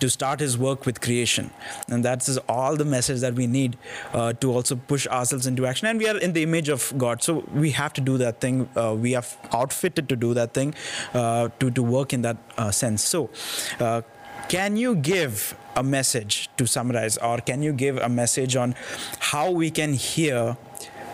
to 0.00 0.10
start 0.10 0.40
his 0.40 0.56
work 0.58 0.86
with 0.86 1.00
creation. 1.00 1.50
And 1.88 2.04
that's 2.04 2.36
all 2.48 2.76
the 2.76 2.84
message 2.84 3.20
that 3.20 3.34
we 3.34 3.46
need 3.46 3.76
uh, 4.12 4.32
to 4.34 4.52
also 4.52 4.76
push 4.76 5.06
ourselves 5.06 5.46
into 5.46 5.66
action. 5.66 5.88
And 5.88 5.98
we 5.98 6.08
are 6.08 6.18
in 6.18 6.32
the 6.32 6.42
image 6.42 6.68
of 6.68 6.92
god 6.96 7.22
so 7.22 7.44
we 7.54 7.70
have 7.72 7.92
to 7.94 8.00
do 8.00 8.18
that 8.18 8.40
thing. 8.40 8.68
Uh, 8.76 8.94
we 8.94 9.14
are 9.14 9.24
outfitted 9.52 10.08
to 10.08 10.16
do 10.16 10.34
that 10.34 10.54
thing 10.54 10.74
uh, 11.14 11.48
to 11.60 11.70
to 11.70 11.82
work 11.82 12.12
in 12.12 12.22
that 12.22 12.36
uh, 12.56 12.70
sense. 12.70 13.02
So 13.02 13.30
uh, 13.80 14.02
can 14.48 14.76
you 14.76 14.94
give 14.96 15.56
a 15.76 15.82
message 15.82 16.48
to 16.56 16.66
summarize 16.66 17.16
or 17.18 17.38
can 17.38 17.62
you 17.62 17.72
give 17.72 17.98
a 17.98 18.08
message 18.08 18.56
on 18.56 18.74
how 19.18 19.50
we 19.50 19.70
can 19.70 19.92
hear 19.92 20.56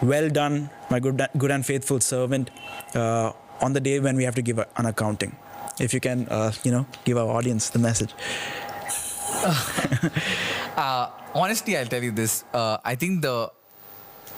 well 0.03 0.29
done 0.29 0.71
my 0.91 1.01
good, 1.01 1.21
good 1.37 1.51
and 1.51 1.67
faithful 1.67 2.01
servant 2.01 2.51
uh, 2.95 3.33
on 3.61 3.73
the 3.73 3.81
day 3.81 3.99
when 4.01 4.17
we 4.17 4.25
have 4.25 4.35
to 4.35 4.43
give 4.43 4.59
an 4.59 4.87
accounting 4.87 5.37
if 5.81 5.95
you 5.95 6.01
can 6.01 6.27
uh, 6.29 6.53
you 6.63 6.71
know 6.71 6.87
give 7.05 7.17
our 7.17 7.29
audience 7.29 7.71
the 7.71 7.79
message 7.79 8.15
Uh, 10.77 11.09
honestly, 11.35 11.77
I'll 11.77 11.87
tell 11.87 12.03
you 12.03 12.11
this. 12.11 12.45
Uh, 12.53 12.79
I 12.85 12.97
think 12.97 13.23
the 13.23 13.51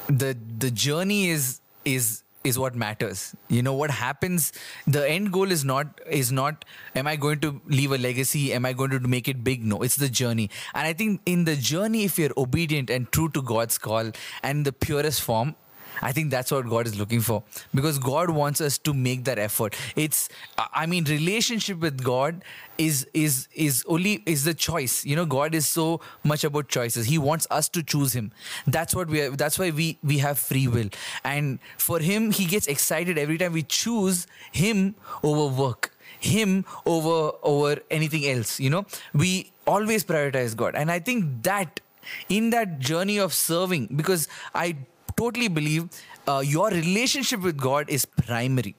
the 0.09 0.37
the 0.59 0.71
journey 0.71 1.31
is 1.31 1.61
is 1.85 2.23
is 2.45 2.59
what 2.59 2.75
matters. 2.75 3.35
You 3.49 3.63
know 3.63 3.73
what 3.73 3.91
happens. 3.91 4.53
The 4.87 5.09
end 5.11 5.33
goal 5.33 5.51
is 5.51 5.65
not 5.65 6.01
is 6.11 6.31
not. 6.31 6.65
Am 6.95 7.07
I 7.07 7.17
going 7.17 7.41
to 7.41 7.61
leave 7.67 7.93
a 7.93 7.99
legacy? 7.99 8.53
Am 8.53 8.67
I 8.67 8.75
going 8.75 8.91
to 8.91 9.01
make 9.01 9.29
it 9.29 9.43
big? 9.43 9.65
No, 9.65 9.83
it's 9.83 9.97
the 9.97 10.09
journey. 10.09 10.51
And 10.75 10.87
I 10.87 10.93
think 10.93 11.23
in 11.25 11.45
the 11.45 11.57
journey, 11.57 12.05
if 12.05 12.19
you're 12.19 12.37
obedient 12.37 12.91
and 12.91 13.11
true 13.11 13.31
to 13.31 13.43
God's 13.43 13.79
call 13.79 14.13
and 14.43 14.65
the 14.65 14.73
purest 14.73 15.23
form, 15.23 15.55
I 16.03 16.13
think 16.13 16.31
that's 16.31 16.51
what 16.51 16.69
God 16.69 16.87
is 16.87 16.99
looking 16.99 17.21
for 17.21 17.43
because 17.75 17.99
God 17.99 18.31
wants 18.31 18.61
us 18.61 18.79
to 18.79 18.95
make 18.95 19.25
that 19.25 19.39
effort. 19.39 19.77
It's, 19.97 20.29
I 20.59 20.87
mean, 20.87 21.05
relationship 21.05 21.79
with 21.79 22.03
God 22.03 22.43
is 22.79 23.07
is 23.15 23.49
is 23.55 23.85
only 23.89 24.23
is 24.27 24.45
the 24.45 24.55
choice. 24.55 25.05
You 25.05 25.17
know, 25.17 25.25
God 25.25 25.55
is 25.55 25.67
so 25.67 26.01
much 26.25 26.45
about 26.45 26.69
choices. 26.69 27.07
He 27.07 27.19
wants 27.19 27.47
us 27.51 27.69
to 27.71 27.83
choose 27.83 28.13
Him. 28.13 28.33
That's 28.67 28.95
what 28.95 29.09
we. 29.09 29.23
Are, 29.23 29.31
that's 29.31 29.59
why 29.59 29.71
we 29.71 29.99
we 30.03 30.19
have 30.19 30.39
free 30.39 30.69
will, 30.69 30.91
and 31.25 31.59
for 31.79 31.99
Him, 32.01 32.31
He 32.31 32.45
gets 32.45 32.67
excited 32.67 33.19
every 33.19 33.39
time 33.39 33.53
we 33.53 33.63
choose 33.63 34.27
Him 34.53 34.95
over 35.23 35.47
work 35.55 35.93
him 36.19 36.65
over 36.87 37.33
over 37.43 37.79
anything 37.91 38.27
else 38.27 38.59
you 38.59 38.71
know 38.71 38.87
we 39.13 39.53
always 39.67 40.05
prioritize 40.05 40.57
god 40.57 40.75
and 40.75 40.91
i 40.91 40.99
think 40.99 41.43
that 41.43 41.81
in 42.29 42.51
that 42.51 42.79
journey 42.79 43.19
of 43.19 43.35
serving 43.35 43.87
because 43.95 44.27
i 44.55 44.75
totally 45.17 45.49
believe 45.49 45.89
uh, 46.29 46.43
your 46.45 46.69
relationship 46.71 47.41
with 47.41 47.57
God 47.57 47.89
is 47.89 48.05
primary. 48.05 48.75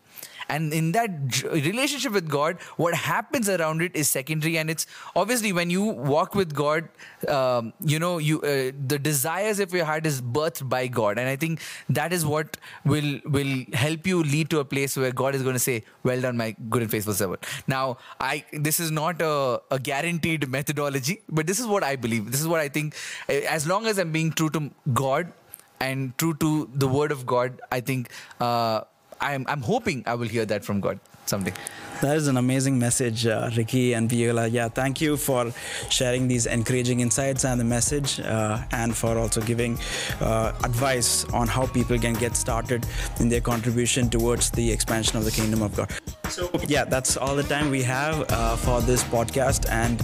And 0.49 0.73
in 0.73 0.91
that 0.93 1.43
relationship 1.43 2.13
with 2.13 2.29
God, 2.29 2.61
what 2.77 2.93
happens 2.93 3.49
around 3.49 3.81
it 3.81 3.95
is 3.95 4.09
secondary. 4.09 4.57
And 4.57 4.69
it's 4.69 4.87
obviously 5.15 5.51
when 5.51 5.69
you 5.69 5.83
walk 5.83 6.35
with 6.35 6.53
God, 6.53 6.87
um, 7.27 7.73
you 7.83 7.99
know, 7.99 8.17
you 8.17 8.41
uh, 8.41 8.71
the 8.87 8.97
desires 8.97 9.59
of 9.59 9.73
your 9.73 9.85
heart 9.85 10.05
is 10.05 10.21
birthed 10.21 10.67
by 10.69 10.87
God. 10.87 11.19
And 11.19 11.27
I 11.27 11.35
think 11.35 11.61
that 11.89 12.13
is 12.13 12.25
what 12.25 12.57
will 12.85 13.19
will 13.25 13.65
help 13.73 14.07
you 14.07 14.23
lead 14.23 14.49
to 14.51 14.59
a 14.59 14.65
place 14.65 14.95
where 14.95 15.11
God 15.11 15.35
is 15.35 15.43
going 15.43 15.55
to 15.55 15.59
say, 15.59 15.83
"Well 16.03 16.21
done, 16.21 16.37
my 16.37 16.55
good 16.69 16.81
and 16.81 16.91
faithful 16.91 17.13
servant." 17.13 17.45
Now, 17.67 17.97
I 18.21 18.45
this 18.53 18.79
is 18.79 18.89
not 18.89 19.21
a, 19.21 19.61
a 19.69 19.79
guaranteed 19.79 20.47
methodology, 20.47 21.21
but 21.27 21.45
this 21.45 21.59
is 21.59 21.67
what 21.67 21.83
I 21.83 21.97
believe. 21.97 22.31
This 22.31 22.39
is 22.39 22.47
what 22.47 22.61
I 22.61 22.69
think. 22.69 22.95
As 23.27 23.67
long 23.67 23.85
as 23.85 23.97
I'm 23.97 24.13
being 24.13 24.31
true 24.31 24.49
to 24.51 24.71
God 24.93 25.33
and 25.79 26.17
true 26.17 26.33
to 26.35 26.69
the 26.73 26.87
word 26.87 27.11
of 27.11 27.25
God, 27.25 27.61
I 27.71 27.79
think 27.81 28.09
uh, 28.39 28.81
I'm 29.21 29.45
I'm 29.47 29.61
hoping 29.61 30.03
I 30.05 30.15
will 30.15 30.27
hear 30.27 30.45
that 30.45 30.63
from 30.63 30.79
God 30.79 30.99
someday. 31.25 31.53
That 32.01 32.15
is 32.15 32.27
an 32.27 32.37
amazing 32.37 32.77
message, 32.77 33.25
uh, 33.25 33.49
Ricky 33.57 33.93
and 33.93 34.07
Beulah. 34.07 34.47
Yeah, 34.47 34.69
thank 34.69 35.01
you 35.01 35.17
for 35.17 35.51
sharing 35.89 36.27
these 36.27 36.45
encouraging 36.45 36.99
insights 36.99 37.43
and 37.43 37.59
the 37.59 37.65
message, 37.65 38.19
uh, 38.19 38.59
and 38.71 38.95
for 38.95 39.17
also 39.17 39.41
giving 39.41 39.79
uh, 40.21 40.53
advice 40.63 41.25
on 41.33 41.47
how 41.47 41.65
people 41.65 41.97
can 41.97 42.13
get 42.13 42.35
started 42.35 42.85
in 43.19 43.29
their 43.29 43.41
contribution 43.41 44.09
towards 44.11 44.51
the 44.51 44.71
expansion 44.71 45.17
of 45.17 45.25
the 45.25 45.31
kingdom 45.31 45.63
of 45.63 45.75
God. 45.75 45.91
So, 46.29 46.51
yeah, 46.67 46.85
that's 46.85 47.17
all 47.17 47.35
the 47.35 47.43
time 47.43 47.71
we 47.71 47.81
have 47.81 48.31
uh, 48.31 48.55
for 48.57 48.79
this 48.81 49.03
podcast. 49.05 49.67
And 49.71 49.99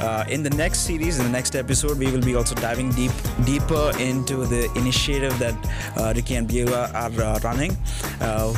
uh, 0.00 0.24
in 0.28 0.42
the 0.42 0.50
next 0.50 0.80
series, 0.80 1.20
in 1.20 1.24
the 1.24 1.32
next 1.32 1.54
episode, 1.54 1.96
we 1.96 2.10
will 2.10 2.22
be 2.22 2.34
also 2.34 2.56
diving 2.56 2.90
deep, 2.90 3.12
deeper 3.44 3.92
into 4.00 4.46
the 4.46 4.68
initiative 4.74 5.38
that 5.38 5.54
uh, 5.96 6.12
Ricky 6.16 6.34
and 6.34 6.48
Beulah 6.48 6.90
are 6.92 7.38
running. 7.40 7.76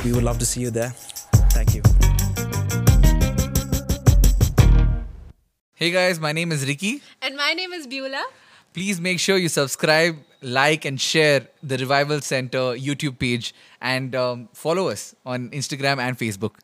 We 0.05 0.13
would 0.13 0.25
love 0.25 0.39
to 0.39 0.47
see 0.47 0.63
you 0.63 0.71
there. 0.71 0.91
Thank 1.53 1.75
you. 1.75 1.83
Hey 5.75 5.93
guys, 5.93 6.19
my 6.19 6.33
name 6.33 6.51
is 6.51 6.67
Ricky. 6.67 7.03
And 7.23 7.37
my 7.37 7.53
name 7.55 7.73
is 7.73 7.87
Beulah. 7.87 8.25
Please 8.75 9.01
make 9.01 9.21
sure 9.21 9.37
you 9.37 9.49
subscribe, 9.49 10.17
like, 10.43 10.85
and 10.85 11.01
share 11.01 11.47
the 11.63 11.77
Revival 11.79 12.21
Center 12.21 12.75
YouTube 12.75 13.19
page 13.19 13.55
and 13.81 14.15
um, 14.17 14.49
follow 14.53 14.89
us 14.89 15.15
on 15.25 15.51
Instagram 15.51 15.99
and 15.99 16.19
Facebook. 16.19 16.57